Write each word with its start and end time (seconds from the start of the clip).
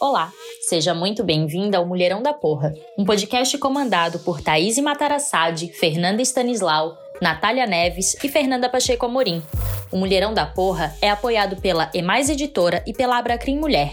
Olá, 0.00 0.32
seja 0.60 0.94
muito 0.94 1.24
bem-vinda 1.24 1.76
ao 1.76 1.84
Mulherão 1.84 2.22
da 2.22 2.32
Porra, 2.32 2.72
um 2.96 3.04
podcast 3.04 3.58
comandado 3.58 4.20
por 4.20 4.40
Thaís 4.40 4.78
Matarassade, 4.78 5.72
Fernanda 5.72 6.22
Stanislau, 6.22 6.96
Natália 7.20 7.66
Neves 7.66 8.14
e 8.22 8.28
Fernanda 8.28 8.68
Pacheco 8.68 9.06
Amorim. 9.06 9.42
O 9.90 9.96
Mulherão 9.96 10.32
da 10.32 10.46
Porra 10.46 10.94
é 11.02 11.10
apoiado 11.10 11.60
pela 11.60 11.90
Emais 11.92 12.30
Editora 12.30 12.80
e 12.86 12.92
pela 12.92 13.18
Abracrim 13.18 13.58
Mulher. 13.58 13.92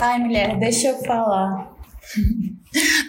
Ai, 0.00 0.18
mulher, 0.20 0.56
deixa 0.58 0.88
eu 0.88 0.98
falar. 1.04 1.72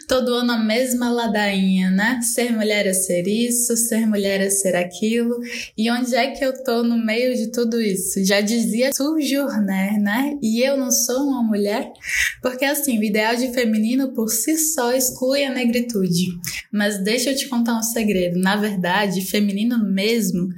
Todo 0.09 0.33
ano 0.33 0.53
a 0.53 0.57
mesma 0.57 1.11
ladainha, 1.11 1.91
né? 1.91 2.19
Ser 2.23 2.51
mulher 2.51 2.87
é 2.87 2.93
ser 2.93 3.27
isso, 3.27 3.77
ser 3.77 4.07
mulher 4.07 4.41
é 4.41 4.49
ser 4.49 4.75
aquilo. 4.75 5.39
E 5.77 5.91
onde 5.91 6.15
é 6.15 6.31
que 6.31 6.43
eu 6.43 6.63
tô 6.63 6.81
no 6.81 6.97
meio 6.97 7.35
de 7.35 7.51
tudo 7.51 7.79
isso? 7.79 8.25
Já 8.25 8.41
dizia 8.41 8.91
Surjourner, 8.91 10.01
né? 10.01 10.35
E 10.41 10.67
eu 10.67 10.75
não 10.75 10.89
sou 10.89 11.27
uma 11.27 11.43
mulher? 11.43 11.93
Porque 12.41 12.65
assim, 12.65 12.97
o 12.97 13.03
ideal 13.03 13.35
de 13.35 13.53
feminino 13.53 14.11
por 14.11 14.29
si 14.29 14.57
só 14.57 14.91
exclui 14.93 15.43
a 15.43 15.53
negritude. 15.53 16.25
Mas 16.73 17.03
deixa 17.03 17.29
eu 17.29 17.35
te 17.35 17.47
contar 17.47 17.77
um 17.77 17.83
segredo. 17.83 18.39
Na 18.39 18.55
verdade, 18.55 19.21
feminino 19.21 19.77
mesmo 19.77 20.49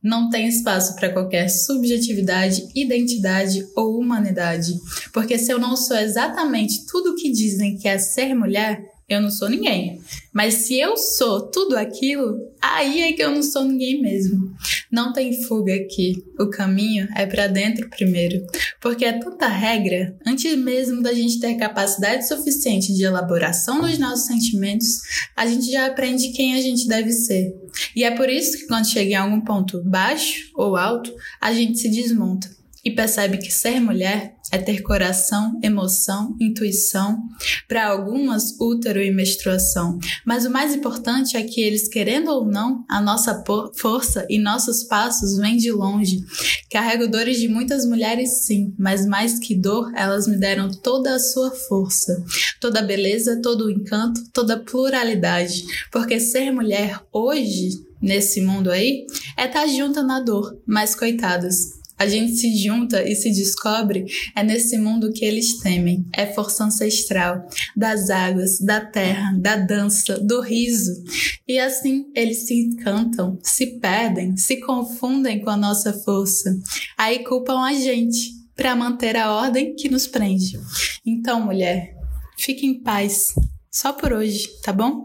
não 0.00 0.30
tem 0.30 0.46
espaço 0.46 0.94
para 0.94 1.12
qualquer 1.12 1.48
subjetividade, 1.48 2.62
identidade 2.76 3.66
ou 3.74 3.98
humanidade. 3.98 4.72
Porque 5.12 5.36
se 5.36 5.52
eu 5.52 5.58
não 5.58 5.76
sou 5.76 5.96
exatamente 5.96 6.86
tudo 6.86 7.10
o 7.10 7.16
que 7.16 7.30
dizem 7.32 7.76
que 7.76 7.88
é 7.88 7.98
ser 7.98 8.34
mulher, 8.34 8.80
eu 9.14 9.20
não 9.20 9.30
sou 9.30 9.48
ninguém. 9.48 10.00
Mas 10.32 10.54
se 10.54 10.78
eu 10.78 10.96
sou 10.96 11.50
tudo 11.50 11.76
aquilo, 11.76 12.38
aí 12.62 13.02
é 13.02 13.12
que 13.12 13.22
eu 13.22 13.32
não 13.32 13.42
sou 13.42 13.64
ninguém 13.64 14.00
mesmo. 14.00 14.54
Não 14.90 15.12
tem 15.12 15.42
fuga 15.42 15.74
aqui. 15.74 16.24
O 16.38 16.48
caminho 16.48 17.08
é 17.16 17.26
para 17.26 17.48
dentro 17.48 17.90
primeiro. 17.90 18.46
Porque 18.80 19.04
é 19.04 19.18
tanta 19.18 19.48
regra, 19.48 20.16
antes 20.24 20.56
mesmo 20.56 21.02
da 21.02 21.12
gente 21.12 21.40
ter 21.40 21.56
capacidade 21.56 22.28
suficiente 22.28 22.94
de 22.94 23.02
elaboração 23.02 23.80
dos 23.80 23.98
nossos 23.98 24.26
sentimentos, 24.26 25.00
a 25.36 25.46
gente 25.46 25.70
já 25.70 25.86
aprende 25.86 26.28
quem 26.28 26.54
a 26.54 26.60
gente 26.60 26.86
deve 26.86 27.12
ser. 27.12 27.52
E 27.96 28.04
é 28.04 28.10
por 28.12 28.28
isso 28.30 28.58
que 28.58 28.66
quando 28.66 28.88
chega 28.88 29.10
em 29.10 29.16
algum 29.16 29.40
ponto 29.40 29.82
baixo 29.82 30.50
ou 30.54 30.76
alto, 30.76 31.12
a 31.40 31.52
gente 31.52 31.78
se 31.78 31.90
desmonta 31.90 32.59
e 32.84 32.90
percebe 32.90 33.38
que 33.38 33.52
ser 33.52 33.80
mulher 33.80 34.34
é 34.50 34.58
ter 34.58 34.82
coração, 34.82 35.58
emoção, 35.62 36.36
intuição, 36.40 37.22
para 37.68 37.86
algumas 37.86 38.58
útero 38.58 39.00
e 39.00 39.10
menstruação. 39.10 39.98
Mas 40.24 40.44
o 40.44 40.50
mais 40.50 40.74
importante 40.74 41.36
é 41.36 41.42
que 41.42 41.60
eles, 41.60 41.88
querendo 41.88 42.30
ou 42.30 42.44
não, 42.44 42.84
a 42.88 43.00
nossa 43.00 43.44
força 43.76 44.26
e 44.28 44.38
nossos 44.38 44.84
passos 44.84 45.36
vêm 45.36 45.56
de 45.56 45.70
longe. 45.70 46.24
Carrego 46.70 47.08
dores 47.08 47.38
de 47.38 47.48
muitas 47.48 47.86
mulheres, 47.86 48.44
sim, 48.44 48.74
mas 48.78 49.06
mais 49.06 49.38
que 49.38 49.54
dor, 49.54 49.92
elas 49.94 50.26
me 50.26 50.36
deram 50.36 50.70
toda 50.70 51.14
a 51.14 51.20
sua 51.20 51.50
força, 51.50 52.24
toda 52.60 52.80
a 52.80 52.84
beleza, 52.84 53.40
todo 53.40 53.66
o 53.66 53.70
encanto, 53.70 54.20
toda 54.32 54.54
a 54.54 54.60
pluralidade. 54.60 55.64
Porque 55.92 56.18
ser 56.18 56.50
mulher 56.50 57.00
hoje, 57.12 57.70
nesse 58.00 58.40
mundo 58.40 58.70
aí, 58.70 59.06
é 59.36 59.46
estar 59.46 59.60
tá 59.60 59.66
junto 59.66 60.02
na 60.02 60.20
dor, 60.20 60.58
mas 60.66 60.94
coitadas 60.94 61.79
a 62.00 62.08
gente 62.08 62.32
se 62.32 62.56
junta 62.56 63.06
e 63.06 63.14
se 63.14 63.30
descobre 63.30 64.06
é 64.34 64.42
nesse 64.42 64.78
mundo 64.78 65.12
que 65.12 65.22
eles 65.22 65.58
temem. 65.58 66.06
É 66.14 66.24
força 66.24 66.64
ancestral 66.64 67.46
das 67.76 68.08
águas, 68.08 68.58
da 68.58 68.80
terra, 68.80 69.36
da 69.38 69.56
dança, 69.56 70.18
do 70.18 70.40
riso. 70.40 71.04
E 71.46 71.58
assim 71.58 72.06
eles 72.16 72.46
se 72.46 72.54
encantam, 72.54 73.38
se 73.42 73.78
perdem, 73.78 74.34
se 74.34 74.60
confundem 74.60 75.42
com 75.42 75.50
a 75.50 75.58
nossa 75.58 75.92
força. 75.92 76.58
Aí 76.96 77.18
culpam 77.22 77.60
a 77.60 77.74
gente 77.74 78.30
para 78.56 78.74
manter 78.74 79.14
a 79.14 79.34
ordem 79.34 79.74
que 79.74 79.90
nos 79.90 80.06
prende. 80.06 80.58
Então, 81.04 81.44
mulher, 81.44 81.94
fique 82.38 82.64
em 82.64 82.80
paz. 82.80 83.34
Só 83.70 83.92
por 83.92 84.14
hoje, 84.14 84.48
tá 84.62 84.72
bom? 84.72 85.04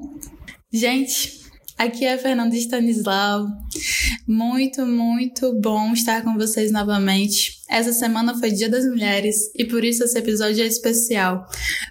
Gente, 0.72 1.45
Aqui 1.78 2.06
é 2.06 2.18
Fernanda 2.18 2.56
Stanislau. 2.56 3.48
Muito, 4.26 4.86
muito 4.86 5.54
bom 5.60 5.92
estar 5.92 6.24
com 6.24 6.34
vocês 6.36 6.72
novamente. 6.72 7.60
Essa 7.70 7.92
semana 7.92 8.38
foi 8.40 8.52
Dia 8.52 8.70
das 8.70 8.86
Mulheres 8.86 9.52
e 9.54 9.66
por 9.66 9.84
isso 9.84 10.06
esse 10.06 10.18
episódio 10.18 10.64
é 10.64 10.68
especial. 10.68 11.46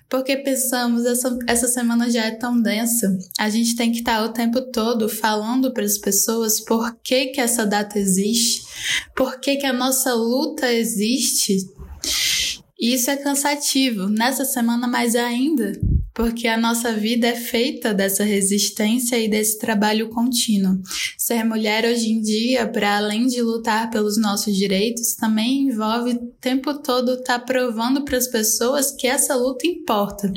Porque 0.09 0.39
pensamos, 0.39 1.05
essa, 1.05 1.39
essa 1.47 1.69
semana 1.69 2.11
já 2.11 2.25
é 2.25 2.31
tão 2.31 2.61
densa, 2.61 3.15
a 3.39 3.51
gente 3.51 3.77
tem 3.77 3.93
que 3.93 3.99
estar 3.99 4.25
o 4.25 4.33
tempo 4.33 4.63
todo 4.73 5.07
falando 5.07 5.71
para 5.71 5.85
as 5.85 5.99
pessoas 5.99 6.61
por 6.61 6.97
que, 7.03 7.27
que 7.27 7.41
essa 7.41 7.67
data 7.67 7.99
existe, 7.99 8.63
por 9.15 9.39
que, 9.39 9.57
que 9.57 9.67
a 9.67 9.73
nossa 9.73 10.15
luta 10.15 10.73
existe. 10.73 11.59
Isso 12.85 13.11
é 13.11 13.17
cansativo, 13.17 14.11
nessa 14.11 14.45
semana 14.45 14.87
mais 14.87 15.17
ainda, 15.17 15.73
porque 16.13 16.47
a 16.47 16.59
nossa 16.59 16.93
vida 16.93 17.27
é 17.27 17.35
feita 17.35 17.95
dessa 17.95 18.23
resistência 18.25 19.19
e 19.19 19.27
desse 19.27 19.59
trabalho 19.59 20.11
contínuo. 20.11 20.83
Ser 21.17 21.45
mulher 21.45 21.87
hoje 21.87 22.11
em 22.11 22.21
dia, 22.21 22.69
para 22.69 22.99
além 22.99 23.27
de 23.27 23.41
lutar 23.41 23.89
pelos 23.89 24.19
nossos 24.19 24.55
direitos, 24.55 25.15
também 25.15 25.69
envolve 25.69 26.11
o 26.11 26.27
tempo 26.39 26.75
todo 26.75 27.15
estar 27.15 27.39
tá 27.39 27.45
provando 27.47 28.05
para 28.05 28.19
as 28.19 28.29
pessoas 28.29 28.91
que 28.91 29.07
essa 29.07 29.35
luta 29.35 29.67
importa. 29.67 30.31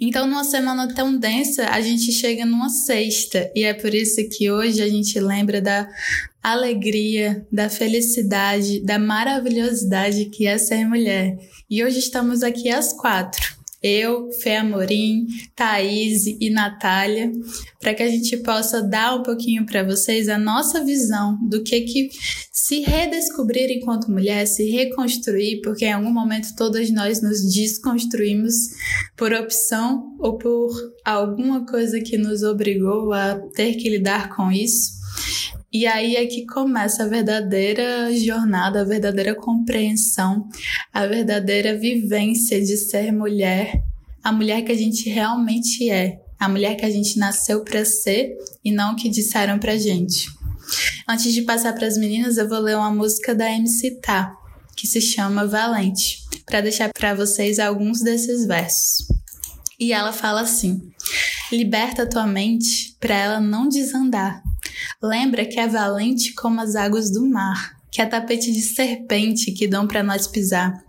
Então, 0.00 0.26
numa 0.26 0.44
semana 0.44 0.92
tão 0.94 1.16
densa, 1.16 1.68
a 1.70 1.80
gente 1.80 2.12
chega 2.12 2.44
numa 2.44 2.68
sexta, 2.68 3.50
e 3.54 3.64
é 3.64 3.74
por 3.74 3.94
isso 3.94 4.16
que 4.30 4.50
hoje 4.50 4.82
a 4.82 4.88
gente 4.88 5.18
lembra 5.18 5.60
da 5.60 5.88
alegria, 6.42 7.46
da 7.50 7.68
felicidade, 7.68 8.80
da 8.80 8.98
maravilhosidade 8.98 10.26
que 10.26 10.46
é 10.46 10.58
ser 10.58 10.84
mulher. 10.86 11.36
E 11.68 11.82
hoje 11.82 11.98
estamos 11.98 12.42
aqui 12.42 12.68
às 12.68 12.92
quatro 12.92 13.55
eu, 13.82 14.30
Fê 14.42 14.56
Amorim, 14.56 15.26
Thaís 15.54 16.26
e 16.26 16.50
Natália, 16.50 17.30
para 17.80 17.94
que 17.94 18.02
a 18.02 18.08
gente 18.08 18.36
possa 18.38 18.82
dar 18.82 19.14
um 19.14 19.22
pouquinho 19.22 19.64
para 19.64 19.84
vocês 19.84 20.28
a 20.28 20.38
nossa 20.38 20.84
visão 20.84 21.38
do 21.48 21.62
que 21.62 21.82
que 21.82 22.08
se 22.52 22.80
redescobrir 22.80 23.70
enquanto 23.70 24.10
mulher, 24.10 24.46
se 24.46 24.68
reconstruir, 24.70 25.60
porque 25.62 25.84
em 25.84 25.92
algum 25.92 26.10
momento 26.10 26.56
todas 26.56 26.90
nós 26.90 27.22
nos 27.22 27.52
desconstruímos 27.52 28.54
por 29.16 29.32
opção 29.32 30.16
ou 30.18 30.36
por 30.36 30.70
alguma 31.04 31.64
coisa 31.64 32.00
que 32.00 32.18
nos 32.18 32.42
obrigou 32.42 33.12
a 33.12 33.36
ter 33.54 33.74
que 33.74 33.88
lidar 33.88 34.34
com 34.34 34.50
isso. 34.50 34.95
E 35.76 35.86
aí 35.86 36.16
é 36.16 36.24
que 36.24 36.46
começa 36.46 37.02
a 37.02 37.06
verdadeira 37.06 38.10
jornada, 38.16 38.80
a 38.80 38.84
verdadeira 38.84 39.34
compreensão, 39.34 40.48
a 40.90 41.06
verdadeira 41.06 41.78
vivência 41.78 42.58
de 42.64 42.78
ser 42.78 43.12
mulher, 43.12 43.84
a 44.24 44.32
mulher 44.32 44.62
que 44.62 44.72
a 44.72 44.74
gente 44.74 45.10
realmente 45.10 45.90
é, 45.90 46.18
a 46.40 46.48
mulher 46.48 46.76
que 46.76 46.84
a 46.86 46.88
gente 46.88 47.18
nasceu 47.18 47.62
para 47.62 47.84
ser 47.84 48.38
e 48.64 48.72
não 48.72 48.94
o 48.94 48.96
que 48.96 49.10
disseram 49.10 49.58
pra 49.58 49.76
gente. 49.76 50.30
Antes 51.06 51.34
de 51.34 51.42
passar 51.42 51.74
para 51.74 51.86
as 51.86 51.98
meninas, 51.98 52.38
eu 52.38 52.48
vou 52.48 52.60
ler 52.60 52.78
uma 52.78 52.90
música 52.90 53.34
da 53.34 53.52
MC 53.52 54.00
Tá, 54.00 54.34
que 54.74 54.86
se 54.86 55.02
chama 55.02 55.46
Valente, 55.46 56.24
para 56.46 56.62
deixar 56.62 56.88
para 56.88 57.14
vocês 57.14 57.58
alguns 57.58 58.00
desses 58.00 58.46
versos. 58.46 59.06
E 59.78 59.92
ela 59.92 60.14
fala 60.14 60.40
assim: 60.40 60.80
Liberta 61.52 62.08
tua 62.08 62.26
mente 62.26 62.96
para 62.98 63.14
ela 63.14 63.40
não 63.40 63.68
desandar 63.68 64.45
Lembra 65.02 65.44
que 65.44 65.58
é 65.58 65.66
valente 65.66 66.34
como 66.34 66.60
as 66.60 66.74
águas 66.74 67.10
do 67.10 67.24
mar, 67.26 67.76
que 67.90 68.02
é 68.02 68.06
tapete 68.06 68.52
de 68.52 68.60
serpente 68.60 69.52
que 69.52 69.68
dão 69.68 69.86
para 69.86 70.02
nós 70.02 70.26
pisar. 70.26 70.84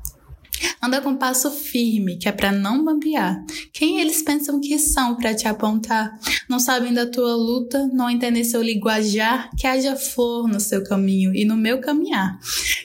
Anda 0.81 1.01
com 1.01 1.15
passo 1.15 1.51
firme, 1.51 2.17
que 2.17 2.27
é 2.27 2.31
para 2.31 2.51
não 2.51 2.83
bambear. 2.83 3.43
Quem 3.73 3.99
eles 3.99 4.21
pensam 4.21 4.59
que 4.59 4.77
são 4.79 5.15
para 5.15 5.33
te 5.33 5.47
apontar? 5.47 6.17
Não 6.49 6.59
sabem 6.59 6.93
da 6.93 7.05
tua 7.05 7.35
luta, 7.35 7.87
não 7.93 8.09
entendem 8.09 8.43
seu 8.43 8.61
linguajar, 8.61 9.49
que 9.57 9.67
haja 9.67 9.95
flor 9.95 10.47
no 10.47 10.59
seu 10.59 10.83
caminho 10.83 11.33
e 11.35 11.45
no 11.45 11.55
meu 11.55 11.79
caminhar. 11.79 12.39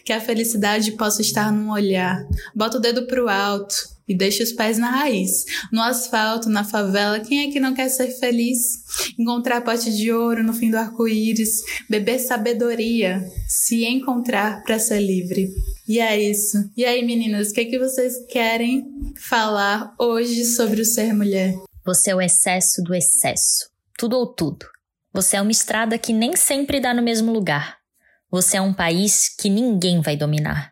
Que 0.05 0.13
a 0.13 0.21
felicidade 0.21 0.93
possa 0.93 1.23
estar 1.23 1.53
num 1.53 1.71
olhar. 1.71 2.27
Bota 2.55 2.79
o 2.79 2.81
dedo 2.81 3.07
pro 3.07 3.29
alto, 3.29 3.75
e 4.13 4.15
deixe 4.15 4.43
os 4.43 4.53
pés 4.53 4.79
na 4.79 4.91
raiz. 4.91 5.45
No 5.73 5.81
asfalto, 5.81 6.49
na 6.49 6.63
favela, 6.63 7.19
quem 7.21 7.49
é 7.49 7.51
que 7.51 7.59
não 7.59 7.75
quer 7.75 7.89
ser 7.89 8.09
feliz? 8.19 8.85
Encontrar 9.19 9.63
pote 9.63 9.91
de 9.91 10.13
ouro 10.13 10.45
no 10.45 10.53
fim 10.53 10.71
do 10.71 10.77
arco-íris, 10.77 11.63
beber 11.89 12.19
sabedoria, 12.19 13.25
se 13.49 13.85
encontrar 13.87 14.63
para 14.63 14.79
ser 14.79 15.01
livre. 15.01 15.51
E 15.89 15.99
é 15.99 16.21
isso. 16.21 16.71
E 16.77 16.85
aí, 16.85 17.05
meninas, 17.05 17.51
o 17.51 17.55
que, 17.55 17.63
é 17.63 17.65
que 17.65 17.79
vocês 17.79 18.15
querem 18.31 18.85
falar 19.17 19.95
hoje 19.99 20.45
sobre 20.45 20.83
o 20.83 20.85
ser 20.85 21.13
mulher? 21.15 21.55
Você 21.85 22.11
é 22.11 22.15
o 22.15 22.21
excesso 22.21 22.83
do 22.83 22.95
excesso. 22.95 23.71
Tudo 23.99 24.17
ou 24.17 24.27
tudo. 24.27 24.67
Você 25.13 25.37
é 25.37 25.43
uma 25.43 25.51
estrada 25.51 25.99
que 25.99 26.13
nem 26.13 26.37
sempre 26.37 26.81
dá 26.81 26.95
no 26.95 27.03
mesmo 27.03 27.33
lugar. 27.33 27.79
Você 28.31 28.57
é 28.57 28.61
um 28.61 28.73
país 28.73 29.29
que 29.29 29.51
ninguém 29.51 30.01
vai 30.01 30.17
dominar. 30.17 30.72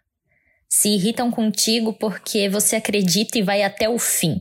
Se 0.72 0.88
irritam 0.88 1.32
contigo 1.32 1.92
porque 1.92 2.48
você 2.48 2.76
acredita 2.76 3.36
e 3.36 3.42
vai 3.42 3.64
até 3.64 3.88
o 3.88 3.98
fim. 3.98 4.40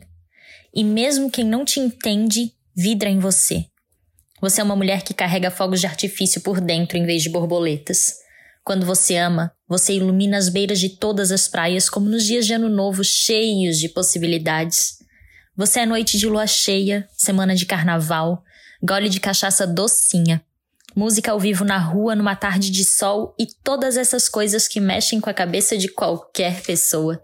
E 0.72 0.84
mesmo 0.84 1.32
quem 1.32 1.44
não 1.44 1.66
te 1.66 1.80
entende, 1.80 2.54
vidra 2.78 3.10
em 3.10 3.18
você. 3.18 3.66
Você 4.40 4.62
é 4.62 4.64
uma 4.64 4.76
mulher 4.76 5.02
que 5.02 5.14
carrega 5.14 5.50
fogos 5.50 5.80
de 5.80 5.88
artifício 5.88 6.40
por 6.42 6.62
dentro 6.62 6.98
em 6.98 7.06
vez 7.06 7.24
de 7.24 7.30
borboletas. 7.30 8.14
Quando 8.64 8.86
você 8.86 9.18
ama, 9.18 9.52
você 9.68 9.94
ilumina 9.94 10.38
as 10.38 10.50
beiras 10.50 10.80
de 10.80 10.90
todas 10.90 11.32
as 11.32 11.48
praias 11.48 11.90
como 11.90 12.08
nos 12.08 12.24
dias 12.24 12.46
de 12.46 12.54
ano 12.54 12.70
novo 12.70 13.04
cheios 13.04 13.80
de 13.80 13.90
possibilidades. 13.90 15.00
Você 15.58 15.80
é 15.80 15.86
noite 15.86 16.20
de 16.20 16.28
lua 16.28 16.46
cheia, 16.46 17.10
semana 17.18 17.56
de 17.56 17.66
carnaval, 17.66 18.44
gole 18.84 19.10
de 19.10 19.20
cachaça 19.20 19.66
docinha, 19.66 20.46
música 20.96 21.32
ao 21.32 21.40
vivo 21.40 21.64
na 21.64 21.78
rua 21.78 22.16
numa 22.16 22.36
tarde 22.36 22.72
de 22.72 22.84
sol 22.84 23.36
e 23.40 23.46
todas 23.64 23.98
essas 23.98 24.28
coisas 24.28 24.68
que 24.68 24.80
mexem 24.80 25.20
com 25.20 25.30
a 25.30 25.34
cabeça 25.34 25.78
de 25.78 25.88
qualquer 25.88 26.62
pessoa. 26.62 27.22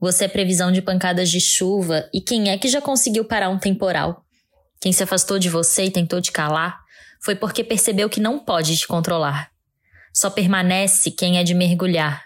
Você 0.00 0.24
é 0.24 0.28
previsão 0.28 0.72
de 0.72 0.82
pancadas 0.82 1.30
de 1.30 1.40
chuva 1.40 2.08
e 2.12 2.20
quem 2.20 2.50
é 2.50 2.58
que 2.58 2.68
já 2.68 2.80
conseguiu 2.80 3.24
parar 3.24 3.50
um 3.50 3.58
temporal? 3.58 4.24
Quem 4.80 4.92
se 4.92 5.02
afastou 5.02 5.38
de 5.38 5.48
você 5.48 5.84
e 5.84 5.90
tentou 5.90 6.20
te 6.20 6.32
calar 6.32 6.80
foi 7.22 7.36
porque 7.36 7.62
percebeu 7.62 8.10
que 8.10 8.20
não 8.20 8.38
pode 8.38 8.76
te 8.76 8.86
controlar. 8.86 9.50
Só 10.12 10.28
permanece 10.28 11.12
quem 11.12 11.38
é 11.38 11.44
de 11.44 11.54
mergulhar. 11.54 12.24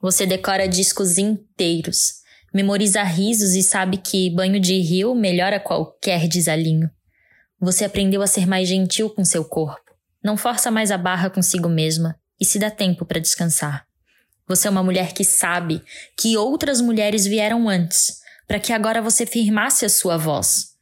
Você 0.00 0.26
decora 0.26 0.68
discos 0.68 1.16
inteiros, 1.16 2.14
memoriza 2.52 3.02
risos 3.04 3.54
e 3.54 3.62
sabe 3.62 3.96
que 3.96 4.28
banho 4.28 4.58
de 4.58 4.74
rio 4.80 5.14
melhora 5.14 5.60
qualquer 5.60 6.26
desalinho. 6.26 6.90
Você 7.60 7.84
aprendeu 7.84 8.20
a 8.20 8.26
ser 8.26 8.46
mais 8.46 8.68
gentil 8.68 9.08
com 9.08 9.24
seu 9.24 9.44
corpo. 9.44 9.83
Não 10.24 10.38
força 10.38 10.70
mais 10.70 10.90
a 10.90 10.96
barra 10.96 11.28
consigo 11.28 11.68
mesma 11.68 12.18
e 12.40 12.46
se 12.46 12.58
dá 12.58 12.70
tempo 12.70 13.04
para 13.04 13.20
descansar. 13.20 13.86
Você 14.48 14.66
é 14.66 14.70
uma 14.70 14.82
mulher 14.82 15.12
que 15.12 15.22
sabe 15.22 15.82
que 16.16 16.36
outras 16.38 16.80
mulheres 16.80 17.26
vieram 17.26 17.68
antes, 17.68 18.20
para 18.48 18.58
que 18.58 18.72
agora 18.72 19.02
você 19.02 19.26
firmasse 19.26 19.84
a 19.84 19.88
sua 19.88 20.16
voz. 20.16 20.76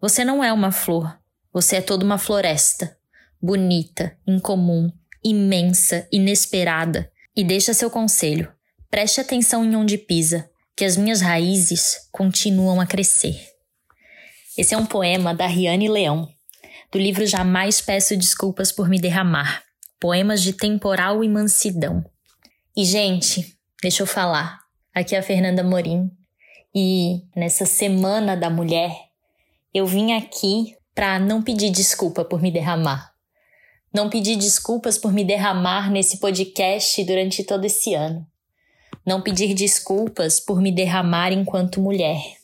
Você 0.00 0.24
não 0.24 0.42
é 0.42 0.52
uma 0.52 0.70
flor, 0.70 1.18
você 1.52 1.76
é 1.76 1.80
toda 1.80 2.04
uma 2.04 2.16
floresta, 2.16 2.96
bonita, 3.42 4.16
incomum, 4.26 4.92
imensa, 5.22 6.06
inesperada. 6.12 7.10
E 7.34 7.42
deixa 7.42 7.74
seu 7.74 7.90
conselho: 7.90 8.52
preste 8.88 9.20
atenção 9.20 9.64
em 9.64 9.74
onde 9.74 9.98
pisa, 9.98 10.48
que 10.76 10.84
as 10.84 10.96
minhas 10.96 11.20
raízes 11.20 12.08
continuam 12.12 12.80
a 12.80 12.86
crescer. 12.86 13.36
Esse 14.56 14.74
é 14.74 14.78
um 14.78 14.86
poema 14.86 15.34
da 15.34 15.46
Riane 15.46 15.88
Leão, 15.88 16.28
do 16.90 16.98
livro 16.98 17.26
Jamais 17.26 17.80
Peço 17.80 18.16
Desculpas 18.16 18.70
por 18.70 18.88
Me 18.88 18.98
Derramar 19.00 19.62
Poemas 19.98 20.42
de 20.42 20.52
Temporal 20.52 21.24
e 21.24 21.28
Mansidão. 21.28 22.04
E, 22.76 22.84
gente, 22.84 23.56
deixa 23.82 24.02
eu 24.02 24.06
falar. 24.06 24.60
Aqui 24.94 25.14
é 25.14 25.18
a 25.18 25.22
Fernanda 25.22 25.62
Morim. 25.62 26.10
E 26.74 27.22
nessa 27.34 27.64
Semana 27.64 28.36
da 28.36 28.50
Mulher, 28.50 28.94
eu 29.72 29.86
vim 29.86 30.12
aqui 30.12 30.76
para 30.94 31.18
não 31.18 31.42
pedir 31.42 31.70
desculpa 31.70 32.24
por 32.24 32.42
me 32.42 32.50
derramar. 32.50 33.12
Não 33.92 34.10
pedir 34.10 34.36
desculpas 34.36 34.98
por 34.98 35.12
me 35.12 35.24
derramar 35.24 35.90
nesse 35.90 36.18
podcast 36.18 37.02
durante 37.04 37.42
todo 37.42 37.64
esse 37.64 37.94
ano. 37.94 38.26
Não 39.04 39.22
pedir 39.22 39.54
desculpas 39.54 40.38
por 40.38 40.60
me 40.60 40.70
derramar 40.70 41.32
enquanto 41.32 41.80
mulher 41.80 42.36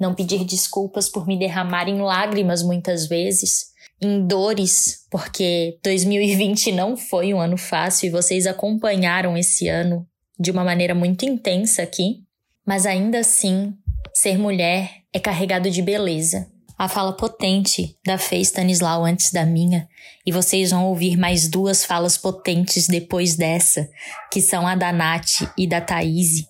não 0.00 0.14
pedir 0.14 0.44
desculpas 0.44 1.10
por 1.10 1.26
me 1.26 1.38
derramar 1.38 1.86
em 1.86 2.00
lágrimas 2.00 2.62
muitas 2.62 3.06
vezes, 3.06 3.69
em 4.02 4.26
dores, 4.26 5.06
porque 5.10 5.78
2020 5.82 6.72
não 6.72 6.96
foi 6.96 7.34
um 7.34 7.40
ano 7.40 7.56
fácil 7.56 8.06
e 8.06 8.10
vocês 8.10 8.46
acompanharam 8.46 9.36
esse 9.36 9.68
ano 9.68 10.06
de 10.38 10.50
uma 10.50 10.64
maneira 10.64 10.94
muito 10.94 11.24
intensa 11.26 11.82
aqui, 11.82 12.24
mas 12.66 12.86
ainda 12.86 13.18
assim, 13.18 13.74
ser 14.14 14.38
mulher 14.38 14.90
é 15.12 15.20
carregado 15.20 15.70
de 15.70 15.82
beleza. 15.82 16.48
A 16.78 16.88
fala 16.88 17.12
potente 17.12 17.94
da 18.06 18.16
Fê 18.16 18.38
Stanislau 18.38 19.04
antes 19.04 19.32
da 19.32 19.44
minha, 19.44 19.86
e 20.24 20.32
vocês 20.32 20.70
vão 20.70 20.86
ouvir 20.86 21.18
mais 21.18 21.46
duas 21.46 21.84
falas 21.84 22.16
potentes 22.16 22.86
depois 22.86 23.36
dessa, 23.36 23.86
que 24.32 24.40
são 24.40 24.66
a 24.66 24.74
da 24.74 24.90
Nath 24.90 25.42
e 25.58 25.66
da 25.66 25.82
Thaís, 25.82 26.46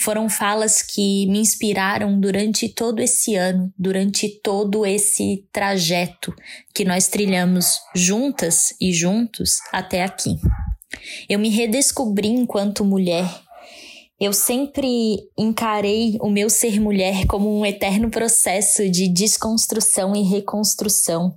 foram 0.00 0.30
falas 0.30 0.80
que 0.80 1.26
me 1.26 1.38
inspiraram 1.38 2.18
durante 2.18 2.68
todo 2.68 3.00
esse 3.00 3.34
ano, 3.34 3.72
durante 3.78 4.28
todo 4.42 4.86
esse 4.86 5.44
trajeto 5.52 6.34
que 6.74 6.84
nós 6.84 7.08
trilhamos 7.08 7.78
juntas 7.94 8.74
e 8.80 8.92
juntos 8.92 9.58
até 9.70 10.02
aqui. 10.02 10.36
Eu 11.28 11.38
me 11.38 11.50
redescobri 11.50 12.28
enquanto 12.28 12.84
mulher. 12.84 13.28
Eu 14.18 14.32
sempre 14.32 15.18
encarei 15.38 16.16
o 16.20 16.30
meu 16.30 16.48
ser 16.48 16.80
mulher 16.80 17.26
como 17.26 17.58
um 17.58 17.64
eterno 17.64 18.10
processo 18.10 18.88
de 18.88 19.08
desconstrução 19.08 20.16
e 20.16 20.22
reconstrução. 20.22 21.36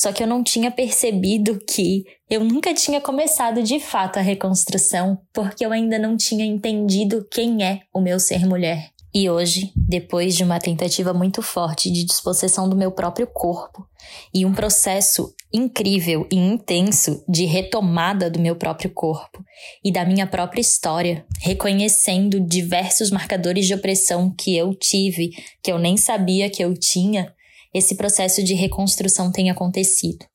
Só 0.00 0.12
que 0.12 0.22
eu 0.22 0.26
não 0.26 0.42
tinha 0.42 0.70
percebido 0.70 1.58
que 1.58 2.06
eu 2.30 2.42
nunca 2.42 2.72
tinha 2.72 3.02
começado 3.02 3.62
de 3.62 3.78
fato 3.78 4.18
a 4.18 4.22
reconstrução, 4.22 5.18
porque 5.30 5.62
eu 5.62 5.72
ainda 5.72 5.98
não 5.98 6.16
tinha 6.16 6.42
entendido 6.42 7.28
quem 7.30 7.62
é 7.62 7.82
o 7.92 8.00
meu 8.00 8.18
ser 8.18 8.46
mulher. 8.46 8.92
E 9.12 9.28
hoje, 9.28 9.70
depois 9.76 10.34
de 10.34 10.42
uma 10.42 10.58
tentativa 10.58 11.12
muito 11.12 11.42
forte 11.42 11.90
de 11.90 12.02
dispossessão 12.02 12.66
do 12.66 12.74
meu 12.74 12.90
próprio 12.90 13.26
corpo 13.26 13.86
e 14.32 14.46
um 14.46 14.54
processo 14.54 15.34
incrível 15.52 16.26
e 16.32 16.36
intenso 16.36 17.22
de 17.28 17.44
retomada 17.44 18.30
do 18.30 18.40
meu 18.40 18.56
próprio 18.56 18.88
corpo 18.88 19.44
e 19.84 19.92
da 19.92 20.06
minha 20.06 20.26
própria 20.26 20.62
história, 20.62 21.26
reconhecendo 21.42 22.40
diversos 22.40 23.10
marcadores 23.10 23.66
de 23.66 23.74
opressão 23.74 24.34
que 24.34 24.56
eu 24.56 24.74
tive, 24.74 25.32
que 25.62 25.70
eu 25.70 25.78
nem 25.78 25.98
sabia 25.98 26.48
que 26.48 26.64
eu 26.64 26.72
tinha, 26.72 27.34
esse 27.72 27.94
processo 27.94 28.42
de 28.42 28.54
reconstrução 28.54 29.30
tem 29.30 29.50
acontecido. 29.50 30.26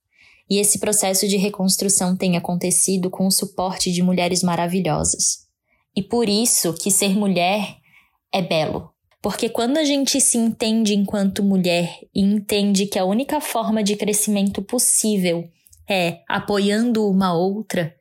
E 0.50 0.60
esse 0.60 0.80
processo 0.80 1.28
de 1.28 1.38
reconstrução 1.38 2.16
tem 2.16 2.38
acontecido 2.38 3.10
com 3.10 3.26
o 3.26 3.32
suporte 3.32 3.92
de 3.92 4.04
mulheres 4.04 4.44
maravilhosas. 4.44 5.46
E 5.96 6.04
por 6.04 6.30
isso 6.30 6.74
que 6.74 6.92
ser 6.92 7.16
mulher 7.16 7.78
é 8.32 8.42
belo. 8.42 8.92
Porque 9.22 9.50
quando 9.50 9.78
a 9.78 9.84
gente 9.84 10.22
se 10.22 10.38
entende 10.38 10.94
enquanto 10.94 11.44
mulher 11.44 11.98
e 12.14 12.22
entende 12.22 12.86
que 12.86 13.00
a 13.00 13.06
única 13.06 13.42
forma 13.42 13.84
de 13.84 13.96
crescimento 13.96 14.62
possível 14.62 15.50
é 15.90 16.20
apoiando 16.30 17.10
uma 17.10 17.34
outra, 17.34 17.96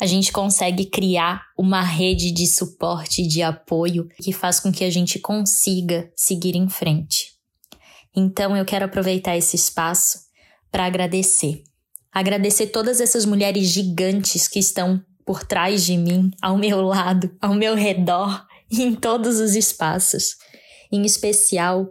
a 0.00 0.04
gente 0.04 0.30
consegue 0.30 0.84
criar 0.84 1.42
uma 1.58 1.82
rede 1.82 2.30
de 2.30 2.46
suporte 2.46 3.22
e 3.22 3.26
de 3.26 3.42
apoio 3.42 4.08
que 4.22 4.32
faz 4.32 4.60
com 4.60 4.70
que 4.70 4.84
a 4.84 4.90
gente 4.90 5.18
consiga 5.18 6.12
seguir 6.14 6.54
em 6.54 6.68
frente. 6.68 7.37
Então 8.18 8.56
eu 8.56 8.64
quero 8.64 8.84
aproveitar 8.84 9.36
esse 9.36 9.54
espaço 9.54 10.18
para 10.72 10.84
agradecer. 10.84 11.62
Agradecer 12.12 12.66
todas 12.66 13.00
essas 13.00 13.24
mulheres 13.24 13.68
gigantes 13.68 14.48
que 14.48 14.58
estão 14.58 15.00
por 15.24 15.44
trás 15.44 15.84
de 15.84 15.96
mim, 15.96 16.32
ao 16.42 16.58
meu 16.58 16.80
lado, 16.80 17.30
ao 17.40 17.54
meu 17.54 17.76
redor 17.76 18.44
em 18.68 18.92
todos 18.92 19.38
os 19.38 19.54
espaços. 19.54 20.34
Em 20.90 21.04
especial, 21.04 21.88